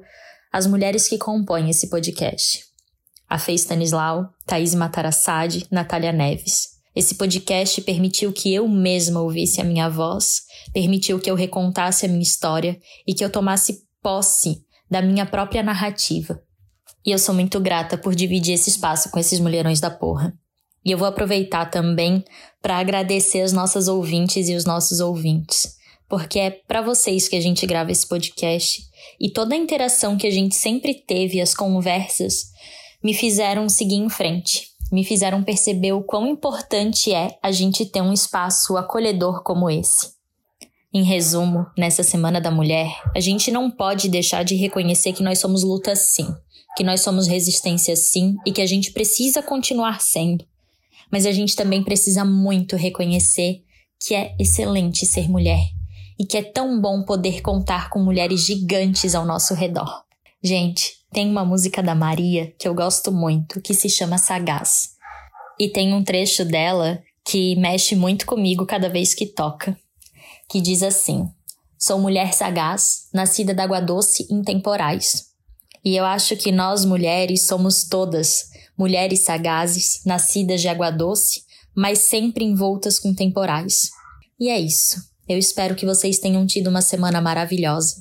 as 0.51 0.67
mulheres 0.67 1.07
que 1.07 1.17
compõem 1.17 1.69
esse 1.69 1.89
podcast. 1.89 2.65
A 3.29 3.39
Fê 3.39 3.53
Stanislau, 3.53 4.27
Thaís 4.45 4.75
Matarassade, 4.75 5.65
Natália 5.71 6.11
Neves. 6.11 6.75
Esse 6.93 7.15
podcast 7.15 7.79
permitiu 7.81 8.33
que 8.33 8.53
eu 8.53 8.67
mesma 8.67 9.21
ouvisse 9.21 9.61
a 9.61 9.63
minha 9.63 9.87
voz, 9.87 10.41
permitiu 10.73 11.19
que 11.19 11.31
eu 11.31 11.35
recontasse 11.35 12.05
a 12.05 12.09
minha 12.09 12.23
história 12.23 12.77
e 13.07 13.13
que 13.13 13.23
eu 13.23 13.29
tomasse 13.29 13.87
posse 14.01 14.65
da 14.89 15.01
minha 15.01 15.25
própria 15.25 15.63
narrativa. 15.63 16.41
E 17.05 17.11
eu 17.11 17.19
sou 17.19 17.33
muito 17.33 17.59
grata 17.59 17.97
por 17.97 18.13
dividir 18.13 18.53
esse 18.53 18.69
espaço 18.69 19.09
com 19.09 19.19
esses 19.19 19.39
mulherões 19.39 19.79
da 19.79 19.89
porra. 19.89 20.33
E 20.83 20.91
eu 20.91 20.97
vou 20.97 21.07
aproveitar 21.07 21.65
também 21.65 22.23
para 22.61 22.77
agradecer 22.77 23.41
as 23.41 23.51
nossas 23.53 23.87
ouvintes 23.87 24.49
e 24.49 24.55
os 24.55 24.65
nossos 24.65 24.99
ouvintes, 24.99 25.75
porque 26.07 26.39
é 26.39 26.49
para 26.49 26.81
vocês 26.81 27.27
que 27.27 27.35
a 27.35 27.41
gente 27.41 27.65
grava 27.65 27.91
esse 27.91 28.07
podcast 28.07 28.81
e 29.19 29.29
toda 29.29 29.53
a 29.53 29.57
interação 29.57 30.17
que 30.17 30.27
a 30.27 30.31
gente 30.31 30.55
sempre 30.55 30.93
teve, 30.93 31.41
as 31.41 31.53
conversas, 31.53 32.51
me 33.03 33.13
fizeram 33.13 33.67
seguir 33.69 33.95
em 33.95 34.09
frente, 34.09 34.67
me 34.91 35.03
fizeram 35.03 35.43
perceber 35.43 35.91
o 35.91 36.03
quão 36.03 36.27
importante 36.27 37.13
é 37.13 37.37
a 37.43 37.51
gente 37.51 37.85
ter 37.85 38.01
um 38.01 38.13
espaço 38.13 38.77
acolhedor 38.77 39.43
como 39.43 39.69
esse. 39.69 40.16
Em 40.93 41.03
resumo, 41.03 41.65
nessa 41.77 42.01
Semana 42.01 42.39
da 42.39 42.49
Mulher, 42.49 42.89
a 43.15 43.19
gente 43.19 43.51
não 43.51 43.69
pode 43.69 44.07
deixar 44.07 44.43
de 44.43 44.55
reconhecer 44.55 45.11
que 45.11 45.21
nós 45.21 45.39
somos 45.39 45.63
luta 45.63 45.95
sim, 45.95 46.27
que 46.77 46.83
nós 46.83 47.01
somos 47.01 47.27
resistência 47.27 47.95
sim 47.95 48.35
e 48.45 48.51
que 48.51 48.61
a 48.61 48.65
gente 48.65 48.91
precisa 48.91 49.43
continuar 49.43 49.99
sendo. 50.01 50.45
Mas 51.11 51.25
a 51.25 51.31
gente 51.31 51.55
também 51.55 51.83
precisa 51.83 52.23
muito 52.23 52.75
reconhecer 52.77 53.63
que 53.99 54.15
é 54.15 54.35
excelente 54.39 55.05
ser 55.05 55.29
mulher 55.29 55.61
e 56.17 56.25
que 56.25 56.37
é 56.37 56.43
tão 56.43 56.79
bom 56.79 57.03
poder 57.03 57.41
contar 57.41 57.89
com 57.89 57.99
mulheres 57.99 58.45
gigantes 58.45 59.13
ao 59.13 59.25
nosso 59.25 59.53
redor. 59.53 60.03
Gente, 60.41 60.93
tem 61.11 61.29
uma 61.29 61.43
música 61.43 61.83
da 61.83 61.95
Maria 61.95 62.53
que 62.57 62.67
eu 62.67 62.73
gosto 62.73 63.11
muito, 63.11 63.61
que 63.61 63.73
se 63.73 63.89
chama 63.89 64.17
Sagaz. 64.17 64.91
E 65.59 65.69
tem 65.69 65.93
um 65.93 66.03
trecho 66.03 66.45
dela 66.45 67.01
que 67.25 67.55
mexe 67.57 67.95
muito 67.95 68.25
comigo 68.25 68.65
cada 68.65 68.87
vez 68.87 69.13
que 69.13 69.25
toca, 69.25 69.77
que 70.49 70.61
diz 70.61 70.83
assim: 70.83 71.27
Sou 71.77 71.99
mulher 71.99 72.33
sagaz, 72.33 73.07
nascida 73.13 73.53
d'água 73.53 73.79
doce 73.79 74.27
em 74.29 74.41
temporais. 74.41 75.27
E 75.83 75.95
eu 75.95 76.05
acho 76.05 76.35
que 76.35 76.51
nós 76.51 76.83
mulheres 76.83 77.45
somos 77.45 77.87
todas 77.87 78.49
mulheres 78.77 79.21
sagazes, 79.21 80.01
nascidas 80.05 80.61
de 80.61 80.67
água 80.67 80.91
doce, 80.91 81.41
mas 81.75 81.99
sempre 81.99 82.45
envoltas 82.45 82.99
com 82.99 83.13
temporais. 83.13 83.89
E 84.39 84.49
é 84.49 84.59
isso. 84.59 85.01
Eu 85.27 85.37
espero 85.37 85.75
que 85.75 85.85
vocês 85.85 86.19
tenham 86.19 86.45
tido 86.45 86.67
uma 86.67 86.81
semana 86.81 87.19
maravilhosa 87.19 87.95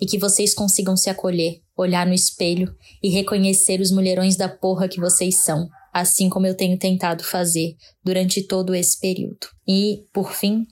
e 0.00 0.06
que 0.06 0.18
vocês 0.18 0.54
consigam 0.54 0.96
se 0.96 1.10
acolher, 1.10 1.60
olhar 1.76 2.06
no 2.06 2.14
espelho 2.14 2.74
e 3.02 3.10
reconhecer 3.10 3.80
os 3.80 3.90
mulherões 3.90 4.36
da 4.36 4.48
porra 4.48 4.88
que 4.88 5.00
vocês 5.00 5.36
são, 5.36 5.68
assim 5.92 6.30
como 6.30 6.46
eu 6.46 6.56
tenho 6.56 6.78
tentado 6.78 7.22
fazer 7.22 7.76
durante 8.02 8.42
todo 8.42 8.74
esse 8.74 8.98
período. 8.98 9.46
E, 9.68 10.04
por 10.12 10.32
fim, 10.32 10.66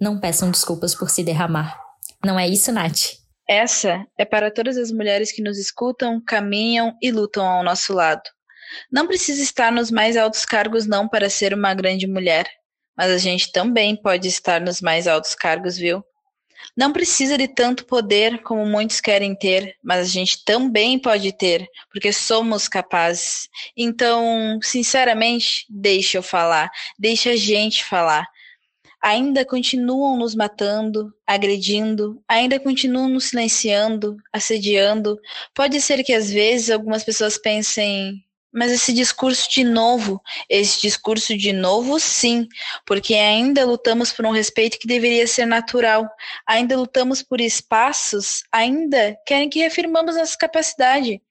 não 0.00 0.20
peçam 0.20 0.50
desculpas 0.50 0.94
por 0.94 1.10
se 1.10 1.22
derramar. 1.22 1.78
Não 2.24 2.38
é 2.38 2.48
isso, 2.48 2.72
Nath? 2.72 3.16
Essa 3.48 4.04
é 4.18 4.24
para 4.24 4.50
todas 4.50 4.76
as 4.76 4.90
mulheres 4.90 5.30
que 5.30 5.42
nos 5.42 5.58
escutam, 5.58 6.20
caminham 6.20 6.96
e 7.00 7.12
lutam 7.12 7.46
ao 7.46 7.62
nosso 7.62 7.92
lado. 7.92 8.22
Não 8.90 9.06
precisa 9.06 9.42
estar 9.42 9.70
nos 9.70 9.90
mais 9.90 10.16
altos 10.16 10.44
cargos 10.44 10.86
não 10.86 11.08
para 11.08 11.30
ser 11.30 11.54
uma 11.54 11.72
grande 11.72 12.06
mulher. 12.06 12.50
Mas 12.96 13.10
a 13.10 13.18
gente 13.18 13.52
também 13.52 13.94
pode 13.94 14.26
estar 14.26 14.60
nos 14.60 14.80
mais 14.80 15.06
altos 15.06 15.34
cargos, 15.34 15.76
viu? 15.76 16.02
Não 16.76 16.92
precisa 16.92 17.36
de 17.36 17.46
tanto 17.46 17.84
poder 17.84 18.42
como 18.42 18.66
muitos 18.66 19.00
querem 19.00 19.36
ter, 19.36 19.76
mas 19.84 20.00
a 20.00 20.10
gente 20.10 20.44
também 20.44 20.98
pode 20.98 21.32
ter, 21.36 21.66
porque 21.92 22.12
somos 22.12 22.66
capazes. 22.68 23.48
Então, 23.76 24.58
sinceramente, 24.62 25.66
deixa 25.68 26.18
eu 26.18 26.22
falar, 26.22 26.70
deixa 26.98 27.30
a 27.30 27.36
gente 27.36 27.84
falar. 27.84 28.26
Ainda 29.06 29.44
continuam 29.44 30.16
nos 30.16 30.34
matando, 30.34 31.14
agredindo, 31.24 32.20
ainda 32.26 32.58
continuam 32.58 33.08
nos 33.08 33.26
silenciando, 33.26 34.16
assediando. 34.32 35.16
Pode 35.54 35.80
ser 35.80 36.02
que 36.02 36.12
às 36.12 36.28
vezes 36.28 36.70
algumas 36.70 37.04
pessoas 37.04 37.38
pensem: 37.38 38.20
mas 38.52 38.72
esse 38.72 38.92
discurso 38.92 39.48
de 39.48 39.62
novo, 39.62 40.20
esse 40.50 40.80
discurso 40.80 41.38
de 41.38 41.52
novo, 41.52 42.00
sim, 42.00 42.48
porque 42.84 43.14
ainda 43.14 43.64
lutamos 43.64 44.10
por 44.10 44.26
um 44.26 44.32
respeito 44.32 44.76
que 44.76 44.88
deveria 44.88 45.28
ser 45.28 45.46
natural, 45.46 46.04
ainda 46.44 46.76
lutamos 46.76 47.22
por 47.22 47.40
espaços, 47.40 48.42
ainda 48.50 49.16
querem 49.24 49.48
que 49.48 49.60
reafirmamos 49.60 50.16
nossa 50.16 50.36
capacidade. 50.36 51.22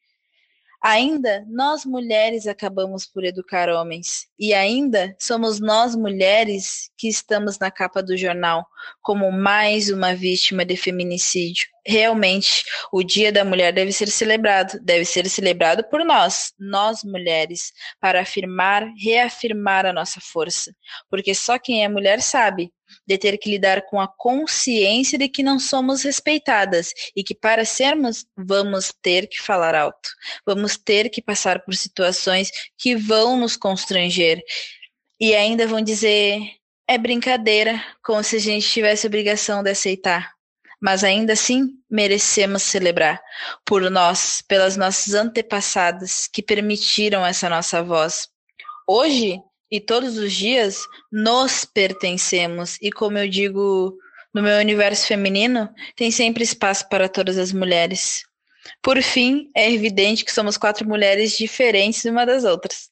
Ainda 0.87 1.43
nós 1.47 1.83
mulheres 1.83 2.45
acabamos 2.45 3.07
por 3.07 3.23
educar 3.23 3.69
homens, 3.69 4.27
e 4.37 4.53
ainda 4.53 5.15
somos 5.19 5.59
nós 5.59 5.95
mulheres 5.95 6.91
que 6.95 7.07
estamos 7.07 7.57
na 7.57 7.71
capa 7.71 8.03
do 8.03 8.15
jornal 8.15 8.63
como 9.01 9.31
mais 9.31 9.89
uma 9.89 10.13
vítima 10.13 10.63
de 10.63 10.77
feminicídio. 10.77 11.65
Realmente, 11.83 12.63
o 12.93 13.01
Dia 13.01 13.31
da 13.31 13.43
Mulher 13.43 13.73
deve 13.73 13.91
ser 13.91 14.09
celebrado, 14.09 14.79
deve 14.79 15.05
ser 15.05 15.27
celebrado 15.27 15.83
por 15.89 16.05
nós, 16.05 16.53
nós 16.59 17.03
mulheres, 17.03 17.73
para 17.99 18.21
afirmar, 18.21 18.87
reafirmar 18.95 19.87
a 19.87 19.93
nossa 19.93 20.21
força, 20.21 20.71
porque 21.09 21.33
só 21.33 21.57
quem 21.57 21.83
é 21.83 21.89
mulher 21.89 22.21
sabe 22.21 22.71
de 23.05 23.17
ter 23.17 23.37
que 23.37 23.49
lidar 23.49 23.83
com 23.83 23.99
a 23.99 24.07
consciência 24.07 25.17
de 25.17 25.27
que 25.27 25.43
não 25.43 25.59
somos 25.59 26.03
respeitadas 26.03 26.93
e 27.15 27.23
que 27.23 27.35
para 27.35 27.65
sermos 27.65 28.25
vamos 28.37 28.93
ter 29.01 29.27
que 29.27 29.41
falar 29.41 29.75
alto, 29.75 30.09
vamos 30.45 30.77
ter 30.77 31.09
que 31.09 31.21
passar 31.21 31.63
por 31.63 31.75
situações 31.75 32.51
que 32.77 32.95
vão 32.95 33.37
nos 33.37 33.55
constranger 33.55 34.41
e 35.19 35.33
ainda 35.33 35.67
vão 35.67 35.81
dizer 35.81 36.39
é 36.87 36.97
brincadeira, 36.97 37.83
como 38.03 38.23
se 38.23 38.35
a 38.35 38.39
gente 38.39 38.67
tivesse 38.69 39.07
obrigação 39.07 39.63
de 39.63 39.71
aceitar. 39.71 40.33
Mas 40.79 41.03
ainda 41.03 41.33
assim 41.33 41.69
merecemos 41.89 42.63
celebrar 42.63 43.19
por 43.65 43.89
nós, 43.89 44.43
pelas 44.47 44.77
nossas 44.77 45.13
antepassadas 45.13 46.27
que 46.27 46.43
permitiram 46.43 47.25
essa 47.25 47.49
nossa 47.49 47.81
voz. 47.81 48.27
Hoje 48.87 49.39
e 49.75 49.81
todos 49.81 50.17
os 50.17 50.31
dias 50.31 50.79
nos 51.11 51.65
pertencemos. 51.65 52.77
E 52.81 52.89
como 52.89 53.17
eu 53.17 53.27
digo 53.27 53.97
no 54.33 54.41
meu 54.41 54.57
universo 54.57 55.05
feminino, 55.05 55.69
tem 55.97 56.09
sempre 56.11 56.45
espaço 56.45 56.87
para 56.87 57.09
todas 57.09 57.37
as 57.37 57.51
mulheres. 57.51 58.23
Por 58.81 59.01
fim, 59.01 59.51
é 59.53 59.69
evidente 59.69 60.23
que 60.23 60.31
somos 60.31 60.55
quatro 60.55 60.87
mulheres 60.87 61.37
diferentes 61.37 62.05
uma 62.05 62.25
das 62.25 62.45
outras, 62.45 62.89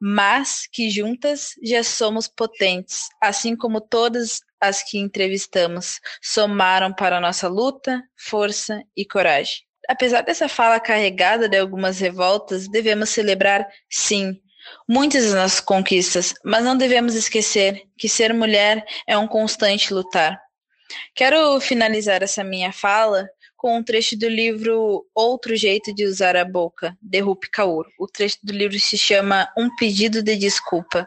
mas 0.00 0.68
que 0.70 0.88
juntas 0.88 1.54
já 1.64 1.82
somos 1.82 2.28
potentes, 2.28 3.08
assim 3.20 3.56
como 3.56 3.80
todas 3.80 4.40
as 4.60 4.84
que 4.84 4.98
entrevistamos 4.98 5.98
somaram 6.22 6.92
para 6.92 7.20
nossa 7.20 7.48
luta, 7.48 8.04
força 8.16 8.84
e 8.96 9.04
coragem. 9.04 9.62
Apesar 9.88 10.20
dessa 10.22 10.48
fala 10.48 10.78
carregada 10.78 11.48
de 11.48 11.58
algumas 11.58 11.98
revoltas, 11.98 12.68
devemos 12.68 13.10
celebrar, 13.10 13.66
sim, 13.90 14.40
muitas 14.88 15.24
das 15.24 15.34
nossas 15.34 15.60
conquistas, 15.60 16.34
mas 16.44 16.64
não 16.64 16.76
devemos 16.76 17.14
esquecer 17.14 17.82
que 17.98 18.08
ser 18.08 18.32
mulher 18.34 18.84
é 19.06 19.16
um 19.16 19.26
constante 19.26 19.92
lutar. 19.92 20.40
Quero 21.14 21.60
finalizar 21.60 22.22
essa 22.22 22.42
minha 22.42 22.72
fala 22.72 23.28
com 23.56 23.76
um 23.76 23.82
trecho 23.82 24.18
do 24.18 24.28
livro 24.28 25.06
Outro 25.14 25.54
Jeito 25.54 25.94
de 25.94 26.04
Usar 26.04 26.34
a 26.34 26.44
Boca, 26.44 26.96
de 27.00 27.20
Rupi 27.20 27.50
Kaur. 27.50 27.86
O 27.98 28.06
trecho 28.06 28.38
do 28.42 28.52
livro 28.52 28.78
se 28.80 28.96
chama 28.96 29.48
Um 29.56 29.74
Pedido 29.76 30.22
de 30.22 30.34
Desculpa. 30.34 31.06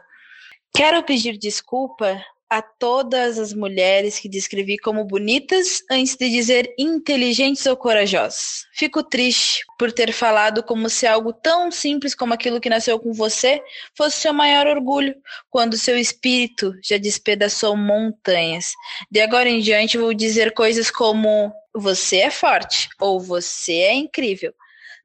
Quero 0.75 1.03
pedir 1.03 1.37
desculpa 1.37 2.23
a 2.53 2.61
todas 2.61 3.39
as 3.39 3.51
mulheres 3.51 4.19
que 4.19 4.29
descrevi 4.29 4.77
como 4.77 5.03
bonitas 5.03 5.81
antes 5.89 6.15
de 6.15 6.29
dizer 6.29 6.71
inteligentes 6.77 7.65
ou 7.65 7.75
corajosas. 7.75 8.67
Fico 8.75 9.01
triste 9.01 9.65
por 9.79 9.91
ter 9.91 10.13
falado 10.13 10.61
como 10.61 10.87
se 10.87 11.07
algo 11.07 11.33
tão 11.33 11.71
simples 11.71 12.13
como 12.13 12.31
aquilo 12.31 12.61
que 12.61 12.69
nasceu 12.69 12.99
com 12.99 13.11
você 13.11 13.59
fosse 13.97 14.17
seu 14.17 14.31
maior 14.31 14.67
orgulho, 14.67 15.15
quando 15.49 15.79
seu 15.79 15.97
espírito 15.97 16.75
já 16.83 16.97
despedaçou 16.97 17.75
montanhas. 17.75 18.73
De 19.09 19.19
agora 19.19 19.49
em 19.49 19.59
diante 19.59 19.97
vou 19.97 20.13
dizer 20.13 20.53
coisas 20.53 20.91
como 20.91 21.51
você 21.73 22.17
é 22.17 22.29
forte 22.29 22.87
ou 23.01 23.19
você 23.19 23.73
é 23.73 23.95
incrível. 23.95 24.53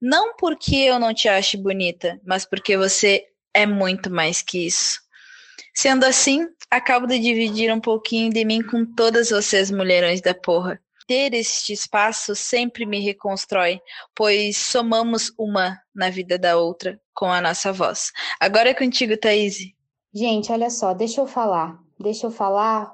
Não 0.03 0.37
porque 0.37 0.77
eu 0.77 0.99
não 0.99 1.15
te 1.15 1.31
ache 1.31 1.57
bonita, 1.57 2.21
mas 2.27 2.45
porque 2.45 2.77
você 2.77 3.25
é 3.55 3.65
muito 3.65 4.11
mais 4.11 4.43
que 4.43 4.67
isso. 4.67 5.08
Sendo 5.81 6.03
assim, 6.03 6.45
acabo 6.69 7.07
de 7.07 7.21
dividir 7.21 7.73
um 7.73 7.81
pouquinho 7.81 8.33
de 8.33 8.45
mim 8.45 8.61
com 8.61 8.85
todas 8.85 9.31
vocês, 9.31 9.71
mulherões 9.71 10.21
da 10.21 10.35
porra. 10.35 10.83
Ter 11.07 11.33
este 11.35 11.73
espaço 11.73 12.35
sempre 12.35 12.85
me 12.85 12.99
reconstrói, 12.99 13.81
pois 14.13 14.57
somamos 14.57 15.33
uma 15.39 15.81
na 15.95 16.11
vida 16.11 16.37
da 16.37 16.57
outra 16.57 17.01
com 17.15 17.27
a 17.27 17.41
nossa 17.41 17.73
voz. 17.73 18.11
Agora 18.41 18.71
é 18.71 18.75
contigo, 18.75 19.17
Thaís. 19.17 19.73
Gente, 20.13 20.51
olha 20.51 20.69
só, 20.69 20.93
deixa 20.93 21.21
eu 21.21 21.29
falar. 21.29 21.79
Deixa 22.01 22.27
eu 22.27 22.33
falar. 22.33 22.93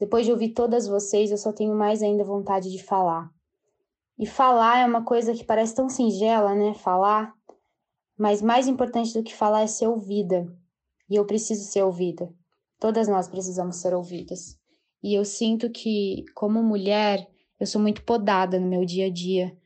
Depois 0.00 0.24
de 0.24 0.32
ouvir 0.32 0.54
todas 0.54 0.88
vocês, 0.88 1.30
eu 1.30 1.36
só 1.36 1.52
tenho 1.52 1.74
mais 1.74 2.02
ainda 2.02 2.24
vontade 2.24 2.72
de 2.72 2.82
falar. 2.82 3.28
E 4.18 4.24
falar 4.24 4.78
é 4.78 4.86
uma 4.86 5.04
coisa 5.04 5.34
que 5.34 5.44
parece 5.44 5.74
tão 5.74 5.90
singela, 5.90 6.54
né? 6.54 6.72
Falar. 6.72 7.34
Mas 8.16 8.40
mais 8.40 8.66
importante 8.66 9.12
do 9.12 9.22
que 9.22 9.34
falar 9.34 9.60
é 9.60 9.66
ser 9.66 9.88
ouvida 9.88 10.50
e 11.08 11.16
eu 11.16 11.24
preciso 11.24 11.64
ser 11.64 11.82
ouvida. 11.82 12.32
Todas 12.78 13.08
nós 13.08 13.28
precisamos 13.28 13.76
ser 13.76 13.94
ouvidas. 13.94 14.58
E 15.02 15.14
eu 15.14 15.24
sinto 15.24 15.70
que, 15.70 16.24
como 16.34 16.62
mulher, 16.62 17.28
eu 17.60 17.66
sou 17.66 17.80
muito 17.80 18.02
podada 18.02 18.58
no 18.58 18.66
meu 18.66 18.84
dia 18.84 19.06
a 19.06 19.10
dia, 19.10 19.56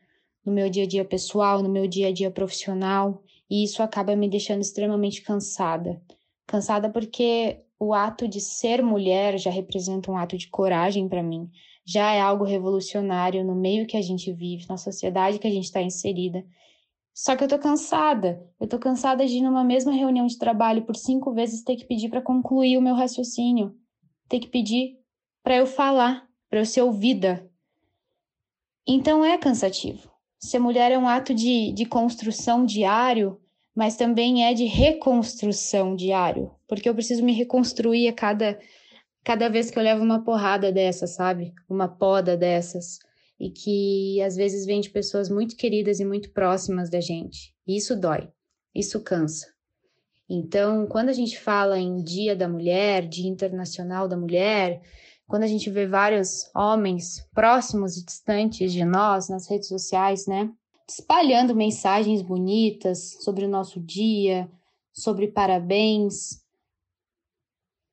no 0.45 0.53
meu 0.53 0.69
dia 0.69 0.85
a 0.85 0.87
dia 0.87 1.05
pessoal, 1.05 1.63
no 1.63 1.69
meu 1.69 1.87
dia 1.87 2.09
a 2.09 2.13
dia 2.13 2.31
profissional, 2.31 3.23
e 3.51 3.65
isso 3.65 3.83
acaba 3.83 4.15
me 4.17 4.29
deixando 4.29 4.61
extremamente 4.61 5.23
cansada. 5.23 6.01
Cansada 6.47 6.91
porque 6.91 7.61
o 7.79 7.95
ato 7.95 8.27
de 8.27 8.41
ser 8.41 8.83
mulher 8.83 9.39
já 9.39 9.51
representa 9.51 10.11
um 10.11 10.17
ato 10.17 10.37
de 10.37 10.49
coragem 10.49 11.09
para 11.09 11.23
mim, 11.23 11.49
já 11.85 12.13
é 12.13 12.21
algo 12.21 12.45
revolucionário 12.45 13.45
no 13.45 13.55
meio 13.55 13.87
que 13.87 13.97
a 13.97 14.03
gente 14.03 14.33
vive, 14.33 14.67
na 14.69 14.77
sociedade 14.77 15.39
que 15.39 15.47
a 15.47 15.51
gente 15.51 15.65
está 15.65 15.81
inserida. 15.81 16.45
Só 17.19 17.35
que 17.35 17.43
eu 17.43 17.49
tô 17.49 17.59
cansada. 17.59 18.49
Eu 18.61 18.69
tô 18.69 18.79
cansada 18.79 19.27
de 19.27 19.39
ir 19.39 19.41
numa 19.41 19.65
mesma 19.65 19.91
reunião 19.91 20.25
de 20.25 20.39
trabalho 20.39 20.87
por 20.87 20.95
cinco 20.95 21.35
vezes 21.35 21.65
ter 21.65 21.75
que 21.75 21.85
pedir 21.85 22.09
para 22.09 22.23
concluir 22.23 22.79
o 22.79 22.81
meu 22.81 22.95
raciocínio, 22.95 23.75
ter 24.29 24.39
que 24.39 24.47
pedir 24.47 25.01
para 25.43 25.57
eu 25.57 25.67
falar, 25.67 26.29
para 26.49 26.61
eu 26.61 26.65
ser 26.65 26.83
ouvida. 26.83 27.51
Então 28.87 29.25
é 29.25 29.37
cansativo. 29.37 30.09
Ser 30.39 30.61
mulher 30.61 30.93
é 30.93 30.99
um 30.99 31.09
ato 31.09 31.35
de, 31.35 31.73
de 31.73 31.85
construção 31.87 32.65
diário, 32.65 33.41
mas 33.75 33.97
também 33.97 34.47
é 34.47 34.55
de 34.55 34.67
reconstrução 34.67 35.97
diário, 35.97 36.53
porque 36.69 36.89
eu 36.89 36.95
preciso 36.95 37.25
me 37.25 37.33
reconstruir 37.33 38.07
a 38.07 38.13
cada, 38.13 38.61
cada 39.25 39.49
vez 39.49 39.73
que 39.73 39.79
eu 39.79 39.83
levo 39.83 40.05
uma 40.05 40.23
porrada 40.23 40.71
dessas, 40.71 41.17
sabe? 41.17 41.53
Uma 41.69 41.89
poda 41.89 42.37
dessas. 42.37 43.01
E 43.39 43.51
que 43.51 44.21
às 44.23 44.37
vezes 44.37 44.67
vem 44.67 44.81
de 44.81 44.91
pessoas 44.91 45.29
muito 45.29 45.57
queridas 45.57 46.01
e 46.01 46.05
muito 46.05 46.33
próximas 46.33 46.91
da 46.91 47.01
gente. 47.01 47.55
E 47.67 47.77
isso 47.77 47.95
dói, 47.95 48.29
isso 48.75 49.01
cansa. 49.03 49.47
Então, 50.29 50.87
quando 50.87 51.09
a 51.09 51.13
gente 51.13 51.39
fala 51.39 51.79
em 51.79 52.03
Dia 52.03 52.37
da 52.37 52.49
Mulher, 52.49 53.07
Dia 53.07 53.31
Internacional 53.31 54.07
da 54.07 54.17
Mulher, 54.17 54.83
quando 55.27 55.43
a 55.43 55.47
gente 55.47 55.71
vê 55.71 55.87
vários 55.87 56.51
homens 56.55 57.27
próximos 57.35 57.97
e 57.97 58.05
distantes 58.05 58.73
de 58.73 58.85
nós 58.85 59.29
nas 59.29 59.49
redes 59.49 59.69
sociais, 59.69 60.27
né, 60.27 60.51
espalhando 60.89 61.55
mensagens 61.55 62.23
bonitas 62.23 63.17
sobre 63.23 63.45
o 63.45 63.49
nosso 63.49 63.79
dia, 63.79 64.51
sobre 64.93 65.29
parabéns, 65.29 66.43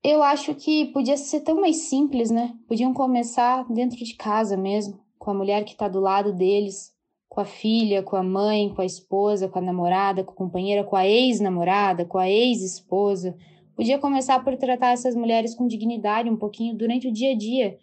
eu 0.04 0.22
acho 0.22 0.56
que 0.56 0.86
podia 0.94 1.18
ser 1.18 1.42
tão 1.42 1.60
mais 1.60 1.78
simples, 1.90 2.30
né? 2.30 2.56
Podiam 2.68 2.94
começar 2.94 3.66
dentro 3.74 3.98
de 3.98 4.16
casa 4.16 4.56
mesmo, 4.56 5.04
com 5.26 5.32
a 5.32 5.34
mulher 5.34 5.66
que 5.66 5.72
está 5.72 5.88
do 5.88 6.00
lado 6.00 6.32
deles, 6.32 6.94
com 7.28 7.42
a 7.42 7.46
filha, 7.46 8.04
com 8.04 8.16
a 8.16 8.22
mãe, 8.22 8.70
com 8.70 8.84
a 8.84 8.86
esposa, 8.86 9.50
com 9.50 9.58
a 9.58 9.62
namorada, 9.62 10.24
com 10.24 10.32
a 10.32 10.36
companheira, 10.36 10.84
com 10.84 10.96
a 10.96 11.08
ex-namorada, 11.08 12.06
com 12.06 12.20
a 12.20 12.30
ex-esposa. 12.30 13.36
Podia 13.76 13.98
começar 13.98 14.44
por 14.44 14.56
tratar 14.56 14.92
essas 14.92 15.16
mulheres 15.16 15.56
com 15.56 15.66
dignidade 15.66 16.30
um 16.30 16.38
pouquinho 16.38 16.78
durante 16.78 17.08
o 17.08 17.12
dia 17.12 17.32
a 17.32 17.36
dia. 17.36 17.76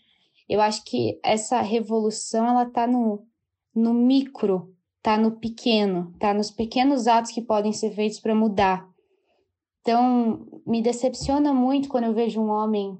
Eu 0.49 0.61
acho 0.61 0.85
que 0.85 1.19
essa 1.21 1.61
revolução 1.61 2.47
ela 2.47 2.65
tá 2.67 2.87
no, 2.87 3.27
no 3.75 3.93
micro, 3.93 4.73
tá 5.03 5.19
no 5.19 5.33
pequeno, 5.33 6.15
tá 6.21 6.33
nos 6.33 6.49
pequenos 6.49 7.09
atos 7.09 7.33
que 7.33 7.43
podem 7.43 7.73
ser 7.73 7.91
feitos 7.91 8.21
para 8.21 8.37
mudar. 8.37 8.89
Então, 9.81 10.47
me 10.65 10.81
decepciona 10.81 11.53
muito 11.53 11.89
quando 11.89 12.05
eu 12.05 12.15
vejo 12.15 12.41
um 12.41 12.51
homem 12.51 12.97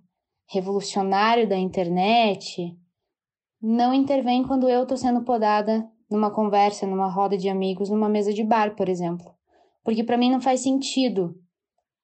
revolucionário 0.49 1.49
da 1.49 1.57
internet 1.57 2.77
não 3.63 3.95
intervém 3.95 4.43
quando 4.43 4.69
eu 4.69 4.83
estou 4.83 4.97
sendo 4.97 5.23
podada 5.23 5.89
numa 6.11 6.31
conversa, 6.31 6.87
numa 6.87 7.09
roda 7.09 7.39
de 7.39 7.49
amigos, 7.49 7.89
numa 7.89 8.09
mesa 8.09 8.33
de 8.33 8.43
bar, 8.43 8.75
por 8.75 8.89
exemplo. 8.89 9.33
Porque 9.85 10.03
para 10.03 10.19
mim 10.19 10.31
não 10.31 10.41
faz 10.41 10.61
sentido 10.61 11.41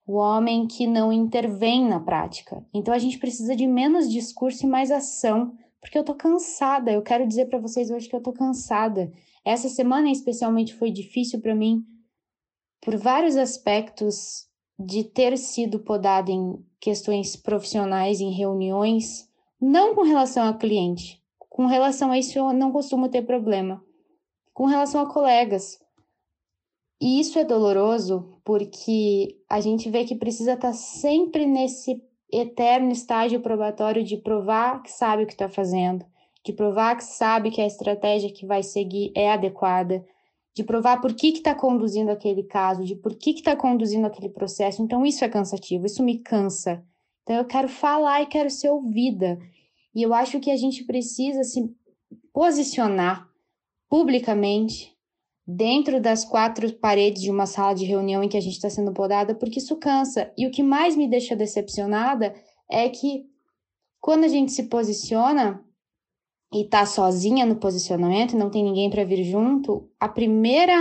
o 0.06 0.14
homem 0.14 0.66
que 0.66 0.86
não 0.86 1.12
intervém 1.12 1.84
na 1.84 2.00
prática. 2.00 2.64
Então 2.72 2.94
a 2.94 2.98
gente 2.98 3.18
precisa 3.18 3.54
de 3.54 3.66
menos 3.66 4.10
discurso 4.10 4.64
e 4.64 4.68
mais 4.68 4.90
ação, 4.90 5.52
porque 5.80 5.98
eu 5.98 6.04
tô 6.04 6.14
cansada. 6.14 6.92
Eu 6.92 7.02
quero 7.02 7.26
dizer 7.26 7.46
para 7.46 7.58
vocês 7.58 7.90
hoje 7.90 8.08
que 8.08 8.16
eu 8.16 8.22
tô 8.22 8.32
cansada. 8.32 9.12
Essa 9.44 9.68
semana 9.68 10.10
especialmente 10.10 10.74
foi 10.74 10.90
difícil 10.90 11.40
para 11.40 11.54
mim 11.54 11.84
por 12.80 12.96
vários 12.96 13.36
aspectos 13.36 14.46
de 14.78 15.02
ter 15.02 15.36
sido 15.36 15.80
podada 15.80 16.30
em 16.30 16.64
questões 16.80 17.34
profissionais, 17.34 18.20
em 18.20 18.30
reuniões, 18.30 19.28
não 19.60 19.94
com 19.94 20.02
relação 20.02 20.46
a 20.46 20.54
cliente. 20.54 21.17
Com 21.58 21.66
relação 21.66 22.12
a 22.12 22.18
isso 22.20 22.38
eu 22.38 22.52
não 22.52 22.70
costumo 22.70 23.08
ter 23.08 23.22
problema 23.22 23.82
com 24.54 24.66
relação 24.66 25.00
a 25.00 25.12
colegas. 25.12 25.76
E 27.00 27.18
isso 27.18 27.36
é 27.36 27.42
doloroso 27.42 28.40
porque 28.44 29.36
a 29.50 29.60
gente 29.60 29.90
vê 29.90 30.04
que 30.04 30.14
precisa 30.14 30.52
estar 30.52 30.68
tá 30.68 30.72
sempre 30.72 31.46
nesse 31.46 32.00
eterno 32.32 32.92
estágio 32.92 33.40
probatório 33.40 34.04
de 34.04 34.16
provar 34.16 34.84
que 34.84 34.92
sabe 34.92 35.24
o 35.24 35.26
que 35.26 35.32
está 35.32 35.48
fazendo, 35.48 36.06
de 36.44 36.52
provar 36.52 36.94
que 36.94 37.02
sabe 37.02 37.50
que 37.50 37.60
a 37.60 37.66
estratégia 37.66 38.32
que 38.32 38.46
vai 38.46 38.62
seguir 38.62 39.10
é 39.16 39.32
adequada, 39.32 40.06
de 40.54 40.62
provar 40.62 41.00
por 41.00 41.12
que 41.12 41.26
está 41.30 41.56
conduzindo 41.56 42.12
aquele 42.12 42.44
caso, 42.44 42.84
de 42.84 42.94
por 42.94 43.16
que 43.16 43.30
está 43.30 43.56
conduzindo 43.56 44.06
aquele 44.06 44.28
processo. 44.28 44.80
Então, 44.80 45.04
isso 45.04 45.24
é 45.24 45.28
cansativo, 45.28 45.86
isso 45.86 46.04
me 46.04 46.18
cansa. 46.18 46.84
Então, 47.24 47.34
eu 47.34 47.44
quero 47.44 47.68
falar 47.68 48.22
e 48.22 48.26
quero 48.26 48.48
ser 48.48 48.68
ouvida. 48.68 49.40
E 49.94 50.02
eu 50.02 50.12
acho 50.14 50.40
que 50.40 50.50
a 50.50 50.56
gente 50.56 50.84
precisa 50.84 51.42
se 51.44 51.74
posicionar 52.32 53.28
publicamente, 53.88 54.98
dentro 55.50 55.98
das 55.98 56.26
quatro 56.26 56.70
paredes 56.74 57.22
de 57.22 57.30
uma 57.30 57.46
sala 57.46 57.74
de 57.74 57.86
reunião 57.86 58.22
em 58.22 58.28
que 58.28 58.36
a 58.36 58.40
gente 58.40 58.52
está 58.52 58.68
sendo 58.68 58.92
podada, 58.92 59.34
porque 59.34 59.58
isso 59.58 59.76
cansa. 59.76 60.30
E 60.36 60.46
o 60.46 60.50
que 60.50 60.62
mais 60.62 60.94
me 60.94 61.08
deixa 61.08 61.34
decepcionada 61.34 62.34
é 62.70 62.86
que 62.90 63.24
quando 63.98 64.24
a 64.24 64.28
gente 64.28 64.52
se 64.52 64.64
posiciona 64.64 65.64
e 66.52 66.64
tá 66.64 66.84
sozinha 66.84 67.46
no 67.46 67.56
posicionamento, 67.56 68.36
não 68.36 68.50
tem 68.50 68.62
ninguém 68.62 68.90
para 68.90 69.04
vir 69.04 69.24
junto, 69.24 69.90
a 69.98 70.08
primeira 70.08 70.76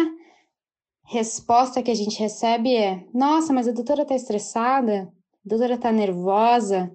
resposta 1.06 1.82
que 1.82 1.92
a 1.92 1.96
gente 1.96 2.20
recebe 2.20 2.76
é: 2.76 3.08
"Nossa, 3.14 3.54
mas 3.54 3.70
a 3.70 3.72
doutora 3.72 4.06
tá 4.06 4.16
estressada, 4.16 5.04
a 5.46 5.50
doutora 5.50 5.78
tá 5.78 5.94
nervosa". 5.94 6.92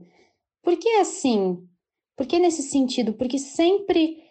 Por 0.62 0.76
que 0.76 0.90
assim? 1.00 1.66
Por 2.22 2.28
que 2.28 2.38
nesse 2.38 2.62
sentido? 2.62 3.14
Porque 3.14 3.36
sempre 3.36 4.22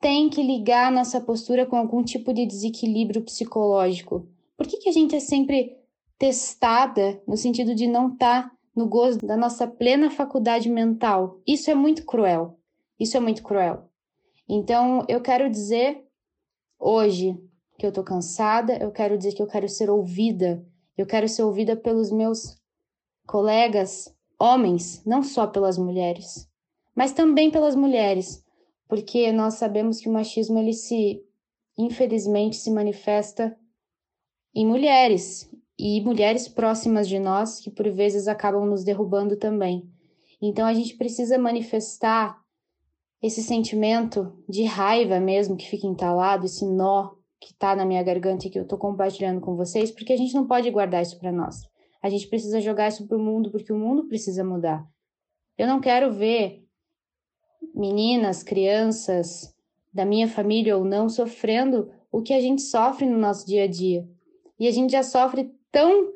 tem 0.00 0.28
que 0.28 0.42
ligar 0.42 0.90
nossa 0.90 1.20
postura 1.20 1.64
com 1.64 1.76
algum 1.76 2.02
tipo 2.02 2.34
de 2.34 2.44
desequilíbrio 2.44 3.22
psicológico? 3.22 4.28
Por 4.56 4.66
que, 4.66 4.78
que 4.78 4.88
a 4.88 4.92
gente 4.92 5.14
é 5.14 5.20
sempre 5.20 5.78
testada 6.18 7.22
no 7.24 7.36
sentido 7.36 7.76
de 7.76 7.86
não 7.86 8.12
estar 8.12 8.48
tá 8.48 8.56
no 8.74 8.88
gozo 8.88 9.18
da 9.18 9.36
nossa 9.36 9.68
plena 9.68 10.10
faculdade 10.10 10.68
mental? 10.68 11.40
Isso 11.46 11.70
é 11.70 11.76
muito 11.76 12.04
cruel. 12.04 12.58
Isso 12.98 13.16
é 13.16 13.20
muito 13.20 13.40
cruel. 13.44 13.88
Então, 14.48 15.04
eu 15.08 15.20
quero 15.20 15.48
dizer 15.48 16.04
hoje 16.76 17.40
que 17.78 17.86
eu 17.86 17.92
tô 17.92 18.02
cansada, 18.02 18.78
eu 18.78 18.90
quero 18.90 19.16
dizer 19.16 19.32
que 19.32 19.42
eu 19.42 19.46
quero 19.46 19.68
ser 19.68 19.88
ouvida. 19.88 20.66
Eu 20.98 21.06
quero 21.06 21.28
ser 21.28 21.44
ouvida 21.44 21.76
pelos 21.76 22.10
meus 22.10 22.60
colegas 23.28 24.12
homens, 24.40 25.04
não 25.06 25.22
só 25.22 25.46
pelas 25.46 25.78
mulheres, 25.78 26.50
mas 26.96 27.12
também 27.12 27.50
pelas 27.50 27.76
mulheres 27.76 28.44
porque 28.88 29.32
nós 29.32 29.54
sabemos 29.54 30.00
que 30.00 30.08
o 30.08 30.12
machismo 30.12 30.58
ele 30.58 30.72
se 30.72 31.22
infelizmente 31.78 32.56
se 32.56 32.70
manifesta 32.70 33.56
em 34.54 34.66
mulheres 34.66 35.50
e 35.78 36.00
mulheres 36.00 36.48
próximas 36.48 37.08
de 37.08 37.18
nós 37.18 37.60
que 37.60 37.70
por 37.70 37.90
vezes 37.90 38.28
acabam 38.28 38.64
nos 38.64 38.82
derrubando 38.82 39.36
também. 39.36 39.90
Então 40.40 40.66
a 40.66 40.72
gente 40.72 40.96
precisa 40.96 41.36
manifestar 41.36 42.38
esse 43.22 43.42
sentimento 43.42 44.32
de 44.48 44.64
raiva 44.64 45.18
mesmo 45.20 45.56
que 45.56 45.68
fica 45.68 45.86
entalado, 45.86 46.46
esse 46.46 46.64
nó 46.64 47.14
que 47.38 47.52
está 47.52 47.76
na 47.76 47.84
minha 47.84 48.02
garganta 48.02 48.46
e 48.46 48.50
que 48.50 48.58
eu 48.58 48.62
estou 48.62 48.78
compartilhando 48.78 49.40
com 49.40 49.56
vocês, 49.56 49.90
porque 49.90 50.12
a 50.12 50.16
gente 50.16 50.34
não 50.34 50.46
pode 50.46 50.70
guardar 50.70 51.02
isso 51.02 51.18
para 51.18 51.32
nós. 51.32 51.60
A 52.02 52.08
gente 52.08 52.28
precisa 52.28 52.60
jogar 52.60 52.88
isso 52.88 53.06
para 53.06 53.16
o 53.16 53.20
mundo, 53.20 53.50
porque 53.50 53.72
o 53.72 53.78
mundo 53.78 54.06
precisa 54.06 54.42
mudar. 54.42 54.86
Eu 55.58 55.66
não 55.66 55.80
quero 55.80 56.12
ver 56.12 56.65
meninas, 57.74 58.42
crianças 58.42 59.54
da 59.92 60.04
minha 60.04 60.28
família 60.28 60.76
ou 60.76 60.84
não 60.84 61.08
sofrendo 61.08 61.90
o 62.10 62.22
que 62.22 62.32
a 62.32 62.40
gente 62.40 62.62
sofre 62.62 63.06
no 63.06 63.18
nosso 63.18 63.46
dia 63.46 63.64
a 63.64 63.66
dia. 63.66 64.08
E 64.58 64.66
a 64.66 64.70
gente 64.70 64.92
já 64.92 65.02
sofre 65.02 65.50
tão 65.70 66.10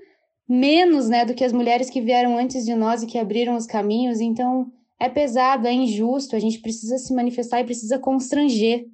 menos, 0.49 1.09
né, 1.09 1.25
do 1.25 1.35
que 1.35 1.45
as 1.45 1.53
mulheres 1.53 1.91
que 1.91 2.01
vieram 2.01 2.37
antes 2.37 2.65
de 2.65 2.75
nós 2.75 3.03
e 3.03 3.07
que 3.07 3.19
abriram 3.19 3.57
os 3.57 3.67
caminhos. 3.67 4.21
Então, 4.21 4.73
é 4.99 5.09
pesado, 5.09 5.67
é 5.67 5.73
injusto, 5.73 6.35
a 6.35 6.39
gente 6.39 6.59
precisa 6.61 6.99
se 6.99 7.15
manifestar 7.15 7.61
e 7.61 7.65
precisa 7.65 7.99
constranger. 7.99 8.87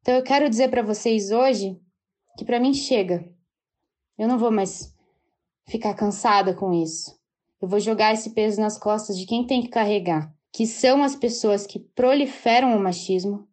Então, 0.00 0.14
eu 0.14 0.22
quero 0.22 0.50
dizer 0.50 0.68
para 0.68 0.82
vocês 0.82 1.30
hoje 1.30 1.78
que 2.36 2.44
para 2.44 2.60
mim 2.60 2.74
chega. 2.74 3.24
Eu 4.18 4.28
não 4.28 4.38
vou 4.38 4.50
mais 4.50 4.92
ficar 5.66 5.94
cansada 5.94 6.54
com 6.54 6.72
isso. 6.72 7.16
Eu 7.62 7.68
vou 7.68 7.80
jogar 7.80 8.12
esse 8.12 8.30
peso 8.30 8.60
nas 8.60 8.76
costas 8.76 9.16
de 9.16 9.26
quem 9.26 9.46
tem 9.46 9.62
que 9.62 9.68
carregar 9.68 10.33
que 10.54 10.68
são 10.68 11.02
as 11.02 11.16
pessoas 11.16 11.66
que 11.66 11.80
proliferam 11.80 12.76
o 12.76 12.80
machismo, 12.80 13.44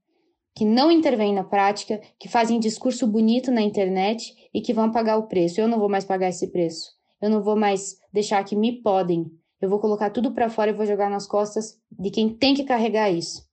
que 0.55 0.63
não 0.63 0.91
intervêm 0.91 1.33
na 1.33 1.43
prática, 1.43 1.99
que 2.19 2.29
fazem 2.29 2.59
discurso 2.59 3.07
bonito 3.07 3.49
na 3.49 3.59
internet 3.59 4.35
e 4.53 4.61
que 4.61 4.71
vão 4.71 4.91
pagar 4.91 5.17
o 5.17 5.27
preço. 5.27 5.59
Eu 5.59 5.67
não 5.67 5.79
vou 5.79 5.89
mais 5.89 6.05
pagar 6.05 6.29
esse 6.29 6.51
preço. 6.51 6.91
Eu 7.19 7.31
não 7.31 7.41
vou 7.41 7.55
mais 7.55 7.97
deixar 8.13 8.43
que 8.43 8.55
me 8.55 8.83
podem. 8.83 9.31
Eu 9.59 9.67
vou 9.67 9.79
colocar 9.79 10.11
tudo 10.11 10.31
para 10.31 10.47
fora 10.47 10.69
e 10.69 10.75
vou 10.75 10.85
jogar 10.85 11.09
nas 11.09 11.25
costas 11.25 11.75
de 11.91 12.11
quem 12.11 12.29
tem 12.29 12.53
que 12.53 12.65
carregar 12.65 13.09
isso. 13.09 13.49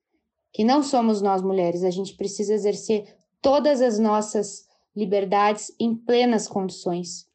Que 0.53 0.63
não 0.63 0.83
somos 0.83 1.23
nós 1.23 1.41
mulheres, 1.41 1.85
a 1.85 1.91
gente 1.91 2.17
precisa 2.17 2.53
exercer 2.53 3.17
todas 3.41 3.81
as 3.81 3.99
nossas 3.99 4.67
liberdades 4.95 5.73
em 5.81 5.95
plenas 5.95 6.47
condições. 6.47 7.27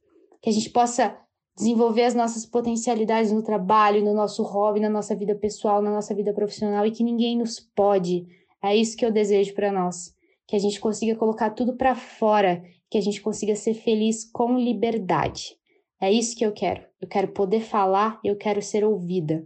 Que 0.43 0.51
a 0.51 0.53
gente 0.53 0.69
possa 0.69 1.17
desenvolver 1.55 2.03
as 2.03 2.15
nossas 2.15 2.45
potencialidades 2.45 3.31
no 3.31 3.43
trabalho, 3.43 4.03
no 4.03 4.13
nosso 4.13 4.43
hobby, 4.43 4.79
na 4.79 4.89
nossa 4.89 5.15
vida 5.15 5.35
pessoal, 5.35 5.81
na 5.81 5.91
nossa 5.91 6.13
vida 6.13 6.33
profissional 6.33 6.85
e 6.85 6.91
que 6.91 7.03
ninguém 7.03 7.37
nos 7.37 7.59
pode. 7.59 8.25
É 8.61 8.75
isso 8.75 8.97
que 8.97 9.05
eu 9.05 9.11
desejo 9.11 9.53
para 9.53 9.71
nós, 9.71 10.15
que 10.47 10.55
a 10.55 10.59
gente 10.59 10.79
consiga 10.79 11.15
colocar 11.15 11.51
tudo 11.51 11.75
para 11.75 11.95
fora, 11.95 12.63
que 12.89 12.97
a 12.97 13.01
gente 13.01 13.21
consiga 13.21 13.55
ser 13.55 13.73
feliz 13.73 14.23
com 14.31 14.57
liberdade. 14.57 15.55
É 16.01 16.11
isso 16.11 16.35
que 16.35 16.45
eu 16.45 16.51
quero. 16.51 16.83
Eu 16.99 17.07
quero 17.07 17.29
poder 17.29 17.61
falar, 17.61 18.19
eu 18.23 18.35
quero 18.35 18.61
ser 18.61 18.83
ouvida. 18.83 19.45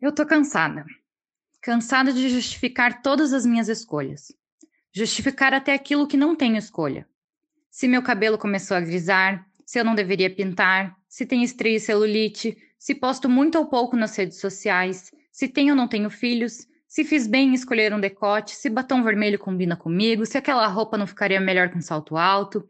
Eu 0.00 0.14
tô 0.14 0.24
cansada. 0.24 0.84
Cansada 1.60 2.12
de 2.12 2.28
justificar 2.28 3.02
todas 3.02 3.32
as 3.32 3.44
minhas 3.44 3.68
escolhas. 3.68 4.32
Justificar 4.92 5.52
até 5.52 5.72
aquilo 5.74 6.06
que 6.06 6.16
não 6.16 6.36
tenho 6.36 6.56
escolha. 6.56 7.06
Se 7.70 7.86
meu 7.86 8.02
cabelo 8.02 8.38
começou 8.38 8.76
a 8.76 8.80
grisar, 8.80 9.46
se 9.64 9.78
eu 9.78 9.84
não 9.84 9.94
deveria 9.94 10.34
pintar, 10.34 10.96
se 11.08 11.26
tenho 11.26 11.42
estria 11.42 11.76
e 11.76 11.80
celulite, 11.80 12.56
se 12.78 12.94
posto 12.94 13.28
muito 13.28 13.58
ou 13.58 13.66
pouco 13.66 13.96
nas 13.96 14.16
redes 14.16 14.40
sociais, 14.40 15.12
se 15.30 15.48
tenho 15.48 15.70
ou 15.70 15.76
não 15.76 15.88
tenho 15.88 16.10
filhos, 16.10 16.66
se 16.86 17.04
fiz 17.04 17.26
bem 17.26 17.50
em 17.50 17.54
escolher 17.54 17.92
um 17.92 18.00
decote, 18.00 18.54
se 18.54 18.70
batom 18.70 19.02
vermelho 19.02 19.38
combina 19.38 19.76
comigo, 19.76 20.24
se 20.24 20.38
aquela 20.38 20.66
roupa 20.66 20.96
não 20.96 21.06
ficaria 21.06 21.40
melhor 21.40 21.70
com 21.70 21.80
salto 21.80 22.16
alto, 22.16 22.66